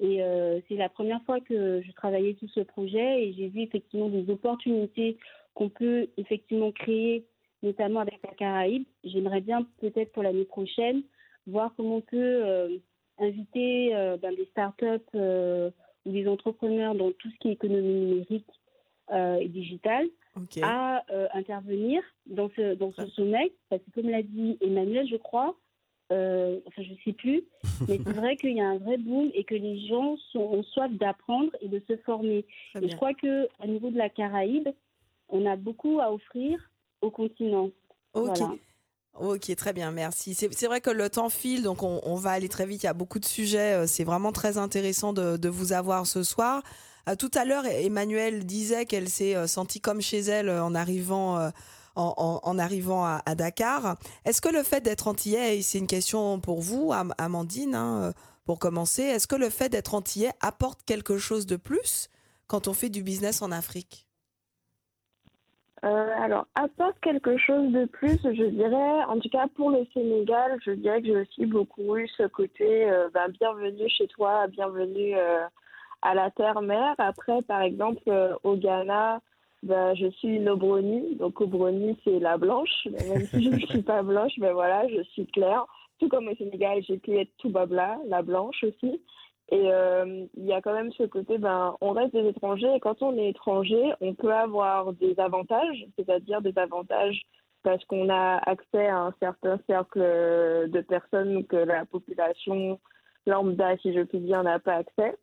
Et 0.00 0.22
euh, 0.22 0.60
c'est 0.66 0.76
la 0.76 0.88
première 0.88 1.22
fois 1.24 1.40
que 1.40 1.82
je 1.82 1.92
travaillais 1.92 2.34
sur 2.38 2.48
ce 2.50 2.60
projet 2.60 3.22
et 3.22 3.34
j'ai 3.34 3.48
vu 3.48 3.60
effectivement 3.60 4.08
des 4.08 4.30
opportunités 4.30 5.18
qu'on 5.52 5.68
peut 5.68 6.08
effectivement 6.16 6.72
créer, 6.72 7.26
notamment 7.62 8.00
avec 8.00 8.18
la 8.24 8.34
Caraïbe. 8.34 8.84
J'aimerais 9.04 9.42
bien 9.42 9.66
peut-être 9.78 10.12
pour 10.12 10.22
l'année 10.22 10.46
prochaine 10.46 11.02
voir 11.46 11.74
comment 11.76 11.96
on 11.96 12.00
peut 12.00 12.16
euh, 12.16 12.78
inviter 13.18 13.94
euh, 13.94 14.16
ben, 14.16 14.34
des 14.34 14.46
startups 14.46 14.86
euh, 15.14 15.70
ou 16.06 16.12
des 16.12 16.26
entrepreneurs 16.26 16.94
dans 16.94 17.12
tout 17.12 17.28
ce 17.30 17.38
qui 17.38 17.48
est 17.48 17.52
économie 17.52 17.92
numérique 17.92 18.48
euh, 19.10 19.36
et 19.36 19.48
digitale 19.48 20.06
à 20.62 21.04
euh, 21.10 21.28
intervenir 21.34 22.02
dans 22.24 22.48
ce, 22.56 22.74
dans 22.74 22.92
ce 22.92 23.06
sommet. 23.08 23.52
Parce 23.68 23.82
que 23.82 23.90
comme 24.00 24.08
l'a 24.08 24.22
dit 24.22 24.56
Emmanuel, 24.62 25.06
je 25.06 25.16
crois, 25.16 25.54
euh, 26.12 26.58
enfin 26.66 26.82
je 26.82 26.90
ne 26.90 26.96
sais 27.04 27.12
plus, 27.12 27.44
mais 27.88 28.00
c'est 28.04 28.12
vrai 28.12 28.36
qu'il 28.36 28.56
y 28.56 28.60
a 28.60 28.68
un 28.68 28.78
vrai 28.78 28.96
boom 28.98 29.30
et 29.34 29.44
que 29.44 29.54
les 29.54 29.86
gens 29.86 30.16
sont, 30.32 30.40
ont 30.40 30.62
soif 30.62 30.90
d'apprendre 30.92 31.50
et 31.60 31.68
de 31.68 31.82
se 31.88 31.96
former. 31.98 32.44
Et 32.80 32.88
je 32.88 32.96
crois 32.96 33.14
qu'au 33.14 33.66
niveau 33.66 33.90
de 33.90 33.98
la 33.98 34.08
Caraïbe, 34.08 34.68
on 35.28 35.46
a 35.46 35.56
beaucoup 35.56 36.00
à 36.00 36.12
offrir 36.12 36.58
au 37.00 37.10
continent. 37.10 37.70
Ok. 38.14 38.36
Voilà. 38.36 38.54
Ok, 39.18 39.54
très 39.56 39.72
bien, 39.72 39.90
merci. 39.90 40.34
C'est 40.34 40.66
vrai 40.66 40.80
que 40.80 40.90
le 40.90 41.10
temps 41.10 41.28
file, 41.28 41.62
donc 41.62 41.82
on, 41.82 42.14
va 42.14 42.30
aller 42.30 42.48
très 42.48 42.64
vite. 42.64 42.82
Il 42.84 42.86
y 42.86 42.88
a 42.88 42.94
beaucoup 42.94 43.18
de 43.18 43.24
sujets. 43.24 43.74
Euh, 43.74 43.86
c'est 43.86 44.04
vraiment 44.04 44.32
très 44.32 44.56
intéressant 44.56 45.12
de, 45.12 45.48
vous 45.48 45.72
avoir 45.72 46.06
ce 46.06 46.22
soir. 46.22 46.62
Euh, 47.08 47.16
tout 47.16 47.30
à 47.34 47.44
l'heure, 47.44 47.66
Emmanuel 47.66 48.46
disait 48.46 48.86
qu'elle 48.86 49.08
s'est 49.08 49.34
euh, 49.34 49.46
sentie 49.46 49.80
comme 49.80 50.00
chez 50.00 50.20
elle 50.20 50.48
en 50.48 50.74
arrivant, 50.74 51.50
en, 52.00 52.58
arrivant 52.58 53.04
à, 53.04 53.34
Dakar. 53.34 53.96
Est-ce 54.24 54.40
que 54.40 54.48
le 54.48 54.62
fait 54.62 54.80
d'être 54.80 55.08
antillais, 55.08 55.58
et 55.58 55.62
c'est 55.62 55.78
une 55.78 55.86
question 55.86 56.40
pour 56.40 56.60
vous, 56.60 56.92
Amandine, 57.18 57.74
hein, 57.74 58.12
pour 58.44 58.58
commencer, 58.58 59.02
est-ce 59.02 59.26
que 59.26 59.36
le 59.36 59.50
fait 59.50 59.68
d'être 59.68 59.94
antillais 59.94 60.32
apporte 60.40 60.82
quelque 60.82 61.18
chose 61.18 61.46
de 61.46 61.56
plus 61.56 62.08
quand 62.46 62.68
on 62.68 62.72
fait 62.72 62.88
du 62.88 63.02
business 63.02 63.42
en 63.42 63.52
Afrique? 63.52 64.06
Euh, 65.82 66.10
alors, 66.18 66.46
apporte 66.54 66.98
quelque 67.00 67.38
chose 67.38 67.72
de 67.72 67.86
plus, 67.86 68.18
je 68.22 68.44
dirais, 68.50 69.04
en 69.08 69.18
tout 69.18 69.30
cas 69.30 69.46
pour 69.54 69.70
le 69.70 69.86
Sénégal, 69.94 70.58
je 70.66 70.72
dirais 70.72 71.00
que 71.00 71.06
j'ai 71.06 71.16
aussi 71.16 71.46
beaucoup 71.46 71.96
eu 71.96 72.06
ce 72.18 72.24
côté 72.24 72.90
euh, 72.90 73.08
ben, 73.14 73.28
bienvenue 73.28 73.88
chez 73.88 74.06
toi, 74.08 74.46
bienvenue 74.48 75.16
euh, 75.16 75.46
à 76.02 76.14
la 76.14 76.30
terre-mère. 76.32 76.94
Après, 76.98 77.40
par 77.42 77.62
exemple, 77.62 78.02
au 78.42 78.56
Ghana, 78.56 79.20
ben, 79.62 79.94
je 79.94 80.10
suis 80.10 80.36
une 80.36 80.48
Obroni, 80.48 81.16
donc 81.16 81.40
Obroni 81.40 81.98
c'est 82.04 82.18
la 82.18 82.38
blanche, 82.38 82.86
même 82.86 83.26
si 83.26 83.44
je 83.44 83.50
ne 83.50 83.58
suis 83.58 83.82
pas 83.82 84.02
blanche, 84.02 84.32
mais 84.38 84.52
voilà, 84.52 84.88
je 84.88 85.02
suis 85.02 85.26
claire. 85.26 85.66
Tout 85.98 86.08
comme 86.08 86.28
au 86.28 86.34
Sénégal, 86.36 86.82
j'ai 86.82 86.96
pu 86.96 87.18
être 87.18 87.30
tout 87.36 87.50
babla, 87.50 87.98
la 88.06 88.22
blanche 88.22 88.64
aussi. 88.64 89.02
Et 89.52 89.70
euh, 89.72 90.26
il 90.36 90.46
y 90.46 90.52
a 90.52 90.62
quand 90.62 90.72
même 90.72 90.92
ce 90.92 91.02
côté, 91.02 91.36
ben, 91.36 91.74
on 91.80 91.90
reste 91.90 92.14
des 92.14 92.26
étrangers 92.28 92.72
et 92.74 92.80
quand 92.80 93.02
on 93.02 93.16
est 93.18 93.30
étranger, 93.30 93.92
on 94.00 94.14
peut 94.14 94.32
avoir 94.32 94.92
des 94.92 95.18
avantages, 95.18 95.86
c'est-à-dire 95.96 96.40
des 96.40 96.56
avantages 96.56 97.20
parce 97.62 97.84
qu'on 97.84 98.08
a 98.08 98.38
accès 98.48 98.86
à 98.86 98.98
un 98.98 99.14
certain 99.20 99.58
cercle 99.66 100.00
de 100.00 100.80
personnes 100.80 101.44
que 101.44 101.56
la 101.56 101.84
population 101.84 102.78
lambda, 103.26 103.76
si 103.78 103.92
je 103.92 104.02
puis 104.02 104.20
dire, 104.20 104.42
n'a 104.42 104.58
pas 104.58 104.76
accès. 104.76 105.16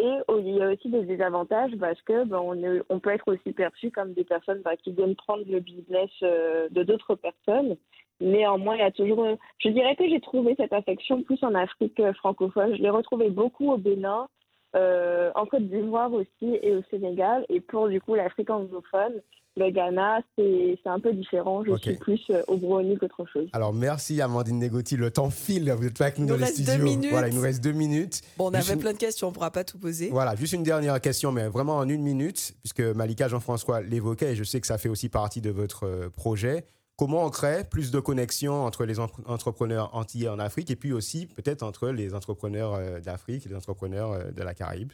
Et 0.00 0.12
il 0.38 0.54
y 0.54 0.62
a 0.62 0.70
aussi 0.70 0.88
des 0.88 1.02
désavantages 1.02 1.76
parce 1.80 2.00
que 2.02 2.24
ben, 2.24 2.40
on, 2.88 3.00
peut 3.00 3.10
être 3.10 3.32
aussi 3.32 3.52
perçu 3.52 3.90
comme 3.90 4.12
des 4.12 4.24
personnes 4.24 4.62
ben, 4.64 4.76
qui 4.76 4.92
viennent 4.92 5.16
prendre 5.16 5.44
le 5.48 5.58
business 5.58 6.10
euh, 6.22 6.68
de 6.70 6.84
d'autres 6.84 7.16
personnes 7.16 7.76
Néanmoins, 8.20 8.74
il 8.74 8.80
y 8.80 8.82
a 8.82 8.90
toujours. 8.90 9.24
Je 9.58 9.68
dirais 9.68 9.94
que 9.94 10.08
j'ai 10.08 10.20
trouvé 10.20 10.54
cette 10.56 10.72
affection 10.72 11.22
plus 11.22 11.38
en 11.42 11.54
Afrique 11.54 12.00
francophone. 12.14 12.74
Je 12.76 12.82
l'ai 12.82 12.90
retrouvée 12.90 13.30
beaucoup 13.30 13.70
au 13.70 13.76
Bénin, 13.76 14.28
euh, 14.74 15.30
en 15.36 15.46
Côte 15.46 15.68
d'Ivoire 15.68 16.12
aussi 16.12 16.58
et 16.62 16.74
au 16.74 16.82
Sénégal. 16.90 17.46
Et 17.48 17.60
pour 17.60 17.88
du 17.88 18.00
coup 18.00 18.14
l'Afrique 18.14 18.50
anglophone, 18.50 19.22
le 19.58 19.70
Ghana, 19.70 20.20
c'est 20.36 20.78
un 20.86 21.00
peu 21.00 21.12
différent. 21.12 21.64
Je 21.64 21.76
suis 21.76 21.96
plus 21.96 22.20
euh, 22.30 22.42
au 22.46 22.56
Brownie 22.56 22.96
qu'autre 22.96 23.24
chose. 23.32 23.48
Alors, 23.52 23.74
merci 23.74 24.20
Amandine 24.20 24.58
Negoti. 24.58 24.96
Le 24.96 25.10
temps 25.10 25.30
file. 25.30 25.70
Vous 25.72 25.86
êtes 25.86 25.98
pas 25.98 26.06
avec 26.06 26.18
nous, 26.18 26.26
dans 26.26 26.36
les 26.36 26.46
studios. 26.46 27.00
Voilà, 27.10 27.28
il 27.28 27.34
nous 27.34 27.42
reste 27.42 27.62
deux 27.62 27.72
minutes. 27.72 28.22
Bon, 28.36 28.50
on 28.50 28.54
avait 28.54 28.76
plein 28.76 28.92
de 28.92 28.98
questions. 28.98 29.28
On 29.28 29.30
ne 29.30 29.34
pourra 29.34 29.50
pas 29.50 29.64
tout 29.64 29.78
poser. 29.78 30.10
Voilà, 30.10 30.36
juste 30.36 30.52
une 30.52 30.62
dernière 30.62 31.00
question, 31.00 31.32
mais 31.32 31.48
vraiment 31.48 31.76
en 31.76 31.88
une 31.88 32.02
minute, 32.02 32.54
puisque 32.62 32.80
Malika 32.80 33.28
Jean-François 33.28 33.82
l'évoquait 33.82 34.32
et 34.32 34.36
je 34.36 34.44
sais 34.44 34.60
que 34.60 34.66
ça 34.66 34.78
fait 34.78 34.88
aussi 34.88 35.08
partie 35.08 35.40
de 35.40 35.50
votre 35.50 35.84
euh, 35.84 36.08
projet. 36.08 36.64
Comment 36.96 37.24
on 37.24 37.30
crée 37.30 37.62
plus 37.62 37.92
de 37.92 38.00
connexions 38.00 38.64
entre 38.64 38.84
les 38.84 38.98
entrepreneurs 38.98 39.94
antillais 39.94 40.28
en 40.28 40.40
Afrique 40.40 40.70
et 40.70 40.76
puis 40.76 40.92
aussi 40.92 41.26
peut-être 41.26 41.62
entre 41.62 41.90
les 41.90 42.12
entrepreneurs 42.12 42.74
euh, 42.74 42.98
d'Afrique 42.98 43.46
et 43.46 43.48
les 43.48 43.54
entrepreneurs 43.54 44.32
de 44.32 44.42
la 44.42 44.54
Caraïbe? 44.54 44.92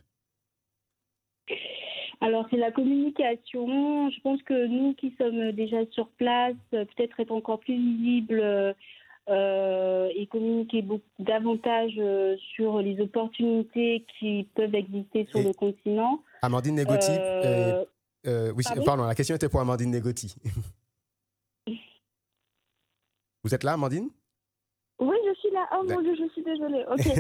Alors 2.25 2.47
c'est 2.51 2.57
la 2.57 2.73
communication. 2.73 4.11
Je 4.11 4.21
pense 4.21 4.43
que 4.43 4.67
nous 4.67 4.95
qui 4.95 5.15
sommes 5.19 5.53
déjà 5.53 5.85
sur 5.91 6.09
place, 6.09 6.55
peut-être 6.71 7.21
être 7.21 7.33
encore 7.33 7.61
plus 7.61 7.77
visibles 7.77 8.75
euh, 9.29 10.09
et 10.15 10.27
communiquer 10.27 10.83
beaucoup 10.83 11.05
davantage 11.19 12.01
sur 12.55 12.81
les 12.81 13.01
opportunités 13.01 14.05
qui 14.19 14.49
peuvent 14.55 14.75
exister 14.75 15.27
sur 15.31 15.41
le 15.41 15.53
continent. 15.53 16.23
Amandine 16.43 16.77
Negoti. 16.77 17.13
oui, 18.25 18.65
pardon, 18.85 19.05
la 19.05 19.15
question 19.15 19.37
était 19.37 19.49
pour 19.49 19.61
Amandine 19.61 19.91
Negoti. 19.91 20.35
Vous 23.45 23.55
êtes 23.55 23.63
là, 23.63 23.75
Amandine? 23.75 24.09
Oui, 24.99 25.17
je 25.27 25.35
suis 25.41 25.44
là. 25.55 25.67
Oh 25.73 25.85
mon 25.89 26.01
Dieu, 26.03 26.15
je 26.19 26.29
suis 26.33 26.43
désolée. 26.43 26.85
Ok. 26.91 27.05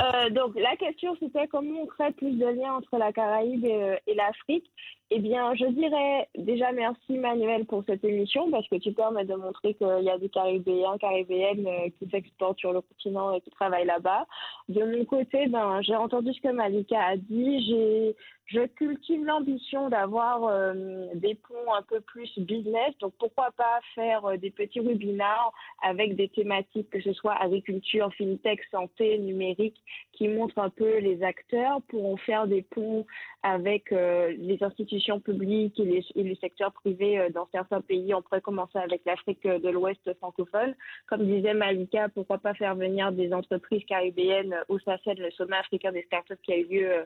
Euh, 0.00 0.30
donc, 0.30 0.54
la 0.54 0.76
question, 0.76 1.14
c'était 1.20 1.46
comment 1.48 1.80
on 1.82 1.86
crée 1.86 2.12
plus 2.12 2.32
de 2.32 2.46
liens 2.46 2.74
entre 2.74 2.96
la 2.96 3.12
Caraïbe 3.12 3.64
et, 3.64 3.74
euh, 3.74 3.96
et 4.06 4.14
l'Afrique. 4.14 4.70
Eh 5.12 5.18
bien, 5.18 5.52
je 5.56 5.66
dirais 5.66 6.28
déjà 6.38 6.70
merci 6.70 7.18
Manuel 7.18 7.66
pour 7.66 7.82
cette 7.84 8.04
émission 8.04 8.48
parce 8.50 8.66
que 8.68 8.76
tu 8.76 8.92
permets 8.92 9.24
de 9.24 9.34
montrer 9.34 9.74
qu'il 9.74 10.02
y 10.02 10.10
a 10.10 10.18
des 10.18 10.28
Caribéens, 10.28 10.98
Caribéennes 10.98 11.66
euh, 11.66 11.88
qui 11.98 12.08
s'exportent 12.08 12.60
sur 12.60 12.72
le 12.72 12.80
continent 12.80 13.34
et 13.34 13.40
qui 13.40 13.50
travaillent 13.50 13.86
là-bas. 13.86 14.26
De 14.68 14.84
mon 14.84 15.04
côté, 15.04 15.48
ben, 15.48 15.82
j'ai 15.82 15.96
entendu 15.96 16.32
ce 16.32 16.40
que 16.40 16.52
Malika 16.52 17.00
a 17.00 17.16
dit. 17.16 17.66
J'ai 17.66 18.16
je 18.52 18.66
cultive 18.66 19.24
l'ambition 19.24 19.88
d'avoir 19.90 20.44
euh, 20.44 21.06
des 21.14 21.36
ponts 21.36 21.72
un 21.72 21.82
peu 21.82 22.00
plus 22.00 22.28
business. 22.38 22.92
Donc, 23.00 23.12
pourquoi 23.18 23.52
pas 23.56 23.80
faire 23.94 24.24
euh, 24.26 24.36
des 24.36 24.50
petits 24.50 24.80
webinars 24.80 25.52
avec 25.82 26.16
des 26.16 26.28
thématiques, 26.28 26.90
que 26.90 27.00
ce 27.00 27.12
soit 27.12 27.34
agriculture, 27.80 28.12
fintech, 28.16 28.60
santé, 28.70 29.18
numérique, 29.18 29.82
qui 30.12 30.28
montrent 30.28 30.58
un 30.58 30.70
peu 30.70 30.98
les 30.98 31.22
acteurs 31.22 31.80
pour 31.88 32.12
en 32.12 32.16
faire 32.16 32.46
des 32.46 32.62
ponts 32.62 33.06
avec 33.42 33.92
euh, 33.92 34.34
les 34.38 34.62
institutions 34.62 35.20
publiques 35.20 35.78
et 35.80 35.84
les, 35.84 36.04
et 36.14 36.34
secteurs 36.36 36.72
privés 36.72 37.18
euh, 37.18 37.30
dans 37.30 37.48
certains 37.52 37.80
pays. 37.80 38.12
On 38.14 38.22
pourrait 38.22 38.40
commencer 38.40 38.78
avec 38.78 39.02
l'Afrique 39.06 39.46
de 39.46 39.68
l'Ouest 39.70 40.12
francophone. 40.18 40.74
Comme 41.06 41.24
disait 41.24 41.54
Malika, 41.54 42.08
pourquoi 42.10 42.38
pas 42.38 42.54
faire 42.54 42.74
venir 42.74 43.12
des 43.12 43.32
entreprises 43.32 43.84
caribéennes 43.86 44.54
au 44.68 44.78
SACED, 44.78 45.18
le 45.18 45.30
sommet 45.30 45.56
africain 45.56 45.92
des 45.92 46.02
startups 46.02 46.34
qui 46.42 46.52
a 46.52 46.58
eu 46.58 46.64
lieu 46.64 46.92
euh, 46.92 47.04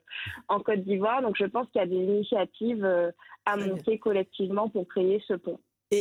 en 0.48 0.60
Côte 0.60 0.80
d'Ivoire. 0.80 1.22
Donc 1.22 1.36
je 1.38 1.44
pense 1.46 1.68
qu'il 1.70 1.80
y 1.80 1.84
a 1.84 1.86
des 1.86 1.94
initiatives 1.94 2.84
à 3.46 3.56
monter 3.56 3.98
collectivement 3.98 4.68
pour 4.68 4.88
créer 4.88 5.22
ce 5.26 5.34
pont. 5.34 5.58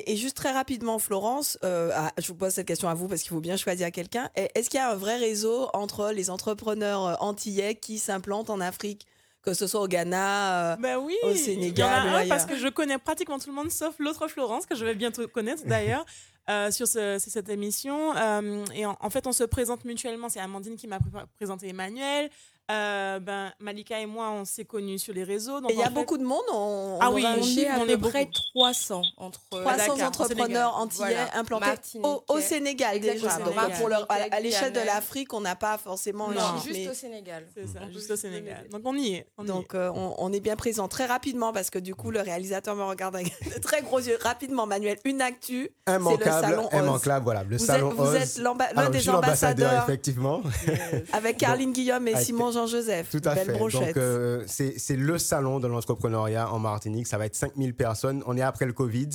Et, 0.07 0.15
juste 0.15 0.35
très 0.35 0.51
rapidement, 0.51 0.99
Florence, 0.99 1.57
ah, 1.61 2.11
je 2.17 2.27
vous 2.27 2.35
pose 2.35 2.53
cette 2.53 2.67
question 2.67 2.89
à 2.89 2.93
vous 2.93 3.07
parce 3.07 3.21
qu'il 3.21 3.29
faut 3.29 3.41
bien 3.41 3.57
choisir 3.57 3.91
quelqu'un. 3.91 4.29
Est-ce 4.35 4.69
qu'il 4.69 4.79
y 4.79 4.83
a 4.83 4.89
un 4.89 4.95
vrai 4.95 5.17
réseau 5.17 5.69
entre 5.73 6.11
les 6.11 6.29
entrepreneurs 6.29 7.21
antillais 7.21 7.75
qui 7.75 7.99
s'implantent 7.99 8.49
en 8.49 8.59
Afrique 8.59 9.05
que 9.43 9.53
ce 9.53 9.67
soit 9.67 9.81
au 9.81 9.87
Ghana, 9.87 10.73
euh, 10.73 10.75
ben 10.77 10.97
oui, 10.97 11.15
au 11.23 11.35
Sénégal. 11.35 12.27
parce 12.29 12.45
que 12.45 12.57
je 12.57 12.69
connais 12.69 12.97
pratiquement 12.97 13.37
tout 13.39 13.49
le 13.49 13.55
monde 13.55 13.69
sauf 13.69 13.93
l'autre 13.99 14.27
Florence, 14.27 14.65
que 14.65 14.75
je 14.75 14.85
vais 14.85 14.95
bientôt 14.95 15.27
connaître 15.27 15.65
d'ailleurs. 15.65 16.05
Euh, 16.49 16.71
sur 16.71 16.87
cette 16.87 17.47
émission. 17.47 18.17
Euh, 18.17 18.65
et 18.75 18.85
en, 18.85 19.09
fait, 19.09 19.27
on 19.27 19.31
se 19.31 19.45
présente 19.45 19.85
mutuellement. 19.85 20.27
C'est 20.27 20.41
Amandine 20.41 20.75
qui 20.75 20.87
m'a 20.87 20.99
présenté 21.37 21.69
Emmanuel. 21.69 22.29
Euh, 22.71 23.19
ben, 23.19 23.51
Malika 23.59 23.99
et 23.99 24.05
moi, 24.05 24.31
on 24.31 24.45
s'est 24.45 24.63
connus 24.63 24.99
sur 24.99 25.13
les 25.13 25.25
réseaux. 25.25 25.59
il 25.69 25.75
y 25.75 25.83
a 25.83 25.89
beaucoup 25.89 26.17
de 26.17 26.23
monde. 26.23 26.43
On, 26.53 26.97
ah 27.01 27.11
oui, 27.11 27.25
on 27.27 27.57
est 27.57 27.67
à 27.67 27.97
peu 27.97 28.09
près 28.09 28.29
300 28.55 29.01
entre 29.17 29.41
300 29.49 30.01
entrepreneurs 30.01 30.77
antillais 30.77 31.17
implantés 31.33 31.99
au, 32.01 32.39
Sénégal 32.39 32.99
déjà. 32.99 33.37
Donc 33.39 33.53
pour 33.77 33.89
à, 34.09 34.39
l'échelle 34.39 34.71
de 34.71 34.79
l'Afrique, 34.79 35.33
on 35.33 35.41
n'a 35.41 35.55
pas 35.55 35.77
forcément. 35.77 36.29
Non, 36.29 36.57
juste 36.63 36.89
au 36.89 36.93
Sénégal. 36.93 37.45
C'est 37.53 37.67
ça, 37.67 37.79
juste 37.91 38.11
au 38.11 38.15
Sénégal. 38.15 38.67
Donc 38.69 38.81
on 38.85 38.95
y 38.95 39.15
est. 39.15 39.27
Donc 39.45 39.75
euh, 39.75 39.91
on, 39.93 40.31
est 40.31 40.39
bien 40.39 40.55
présent 40.55 40.87
très 40.87 41.05
rapidement 41.05 41.53
parce 41.53 41.69
que 41.69 41.79
du 41.79 41.95
coup 41.95 42.11
le 42.11 42.21
réalisateur 42.21 42.75
me 42.75 42.83
regarde 42.83 43.15
avec 43.15 43.27
de 43.55 43.59
très 43.59 43.81
gros 43.81 43.99
yeux. 43.99 44.17
Rapidement, 44.21 44.65
Manuel, 44.65 44.97
une 45.03 45.21
actu. 45.21 45.69
C'est 45.85 45.99
le 45.99 46.23
salon 46.23 46.69
immanquable, 46.71 47.23
voilà, 47.23 47.43
le 47.43 47.57
vous 47.57 47.65
salon 47.65 47.91
êtes, 47.91 47.97
Vous 47.97 48.15
êtes 48.15 48.37
l'un 48.75 48.89
des 48.89 49.09
ambassadeurs. 49.09 49.83
effectivement. 49.83 50.41
Avec 51.13 51.37
Carline 51.37 51.73
Guillaume 51.73 52.07
et 52.07 52.15
Simon 52.15 52.52
Jean-Joseph. 52.53 53.09
Tout 53.09 53.21
à 53.25 53.35
fait. 53.35 53.57
Donc, 53.57 53.97
euh, 53.97 54.43
c'est 54.47 54.95
le 54.95 55.17
salon 55.17 55.59
de 55.59 55.67
l'entrepreneuriat 55.67 56.51
en 56.51 56.59
Martinique. 56.59 57.07
Ça 57.07 57.17
va 57.17 57.25
être 57.25 57.35
5000 57.35 57.75
personnes. 57.75 58.23
On 58.25 58.37
est 58.37 58.41
après 58.41 58.65
le 58.65 58.73
Covid. 58.73 59.09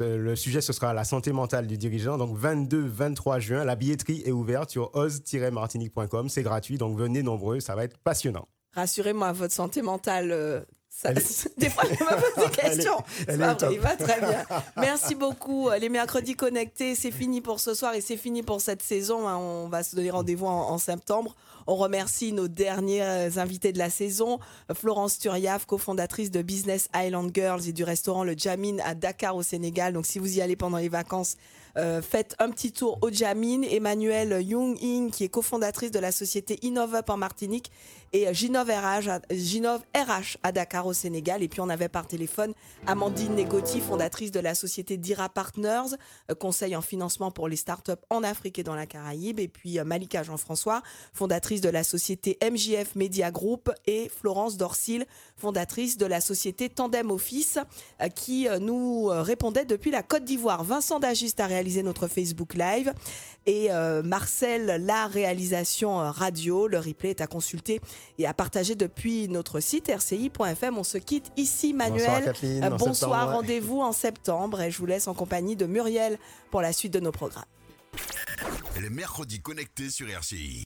Le 0.00 0.34
sujet, 0.36 0.60
ce 0.60 0.72
sera 0.72 0.94
la 0.94 1.04
santé 1.04 1.32
mentale 1.32 1.66
du 1.66 1.76
dirigeant. 1.76 2.16
Donc, 2.16 2.38
22-23 2.38 3.40
juin, 3.40 3.64
la 3.64 3.76
billetterie 3.76 4.22
est 4.24 4.32
ouverte 4.32 4.70
sur 4.70 4.94
oz-martinique.com. 4.94 6.28
C'est 6.28 6.42
gratuit, 6.42 6.78
donc 6.78 6.96
venez 6.96 7.22
nombreux, 7.22 7.60
ça 7.60 7.74
va 7.74 7.84
être 7.84 7.98
passionnant. 7.98 8.48
Rassurez-moi, 8.74 9.32
votre 9.32 9.52
santé 9.52 9.82
mentale, 9.82 10.64
euh, 11.06 11.14
Des 11.56 11.70
fois, 11.70 11.84
je 11.84 11.90
me 11.92 12.34
pose 12.34 12.44
des 12.44 12.50
questions. 12.62 12.96
il 13.28 13.80
va 13.80 13.96
très 13.96 14.20
bien. 14.20 14.44
Merci 14.76 15.14
beaucoup. 15.14 15.70
Les 15.80 15.88
mercredis 15.88 16.34
connectés, 16.34 16.94
c'est 16.94 17.10
fini 17.10 17.40
pour 17.40 17.60
ce 17.60 17.74
soir 17.74 17.94
et 17.94 18.00
c'est 18.00 18.16
fini 18.16 18.42
pour 18.42 18.60
cette 18.60 18.82
saison. 18.82 19.26
Hein. 19.28 19.36
On 19.36 19.68
va 19.68 19.82
se 19.82 19.96
donner 19.96 20.10
rendez-vous 20.10 20.46
en 20.46 20.78
septembre. 20.78 21.34
On 21.66 21.76
remercie 21.76 22.32
nos 22.32 22.48
derniers 22.48 23.38
invités 23.38 23.72
de 23.72 23.78
la 23.78 23.90
saison, 23.90 24.40
Florence 24.74 25.18
Turiaf, 25.18 25.66
cofondatrice 25.66 26.30
de 26.30 26.42
Business 26.42 26.88
Island 26.96 27.30
Girls 27.32 27.68
et 27.68 27.72
du 27.72 27.84
restaurant 27.84 28.24
Le 28.24 28.34
Jamin 28.36 28.78
à 28.84 28.94
Dakar 28.94 29.36
au 29.36 29.42
Sénégal. 29.42 29.92
Donc 29.92 30.06
si 30.06 30.18
vous 30.18 30.38
y 30.38 30.40
allez 30.40 30.56
pendant 30.56 30.78
les 30.78 30.88
vacances, 30.88 31.36
euh, 31.76 32.02
faites 32.02 32.34
un 32.38 32.50
petit 32.50 32.72
tour 32.72 32.98
au 33.02 33.10
Jamin. 33.10 33.62
Emmanuel 33.62 34.42
Young 34.42 34.76
In, 34.82 35.10
qui 35.10 35.24
est 35.24 35.28
cofondatrice 35.28 35.90
de 35.90 35.98
la 35.98 36.12
société 36.12 36.58
InnovUp 36.62 37.08
en 37.08 37.16
Martinique, 37.16 37.70
et 38.12 38.32
Ginov 38.34 38.68
RH, 38.68 39.08
à- 39.08 39.20
Ginov 39.30 39.82
RH 39.94 40.36
à 40.42 40.52
Dakar 40.52 40.86
au 40.86 40.92
Sénégal. 40.92 41.42
Et 41.42 41.48
puis 41.48 41.60
on 41.60 41.68
avait 41.68 41.88
par 41.88 42.06
téléphone 42.06 42.54
Amandine 42.86 43.34
Negoti, 43.36 43.80
fondatrice 43.80 44.30
de 44.32 44.40
la 44.40 44.54
société 44.54 44.96
Dira 44.96 45.28
Partners, 45.28 45.94
euh, 46.30 46.34
conseil 46.34 46.74
en 46.74 46.82
financement 46.82 47.30
pour 47.30 47.48
les 47.48 47.56
startups 47.56 47.92
en 48.10 48.22
Afrique 48.22 48.58
et 48.58 48.62
dans 48.62 48.74
la 48.74 48.86
Caraïbe. 48.86 49.38
Et 49.38 49.48
puis 49.48 49.78
euh, 49.78 49.84
Malika 49.84 50.22
Jean-François, 50.22 50.82
fondatrice 51.12 51.60
de 51.60 51.68
la 51.68 51.84
société 51.84 52.38
MJF 52.42 52.94
Media 52.96 53.30
Group 53.30 53.70
et 53.86 54.08
Florence 54.08 54.56
Dorsil, 54.56 55.06
fondatrice 55.36 55.96
de 55.96 56.06
la 56.06 56.20
société 56.20 56.68
Tandem 56.68 57.10
Office, 57.10 57.58
euh, 58.02 58.08
qui 58.08 58.48
euh, 58.48 58.58
nous 58.58 59.08
euh, 59.10 59.22
répondait 59.22 59.64
depuis 59.64 59.90
la 59.90 60.02
Côte 60.02 60.24
d'Ivoire. 60.24 60.64
Vincent 60.64 60.98
Dagiste 61.00 61.40
a 61.40 61.46
réalisé 61.46 61.82
notre 61.82 62.08
Facebook 62.08 62.54
Live 62.54 62.92
et 63.46 63.68
euh, 63.70 64.02
Marcel, 64.02 64.84
la 64.84 65.06
réalisation 65.06 66.00
euh, 66.00 66.10
radio. 66.10 66.66
Le 66.66 66.78
replay 66.78 67.10
est 67.10 67.20
à 67.20 67.26
consulter 67.26 67.80
et 68.18 68.26
à 68.26 68.34
partager 68.34 68.74
depuis 68.74 69.28
notre 69.28 69.60
site 69.60 69.90
rci.fm. 69.94 70.78
On 70.78 70.84
se 70.84 70.98
quitte 70.98 71.30
ici, 71.36 71.72
Manuel. 71.72 72.00
Bonsoir, 72.06 72.24
Kathleen. 72.24 72.64
Euh, 72.64 72.70
En 72.70 72.76
bonsoir, 72.76 73.32
rendez-vous 73.32 73.80
en 73.80 73.92
septembre 73.92 74.60
et 74.60 74.70
je 74.70 74.78
vous 74.78 74.86
laisse 74.86 75.08
en 75.08 75.14
compagnie 75.14 75.56
de 75.56 75.66
Muriel 75.66 76.18
pour 76.50 76.60
la 76.62 76.72
suite 76.72 76.92
de 76.92 77.00
nos 77.00 77.12
programmes. 77.12 77.44
Les 78.80 78.90
mercredis 78.90 79.40
connectés 79.40 79.90
sur 79.90 80.08
RCI. 80.08 80.58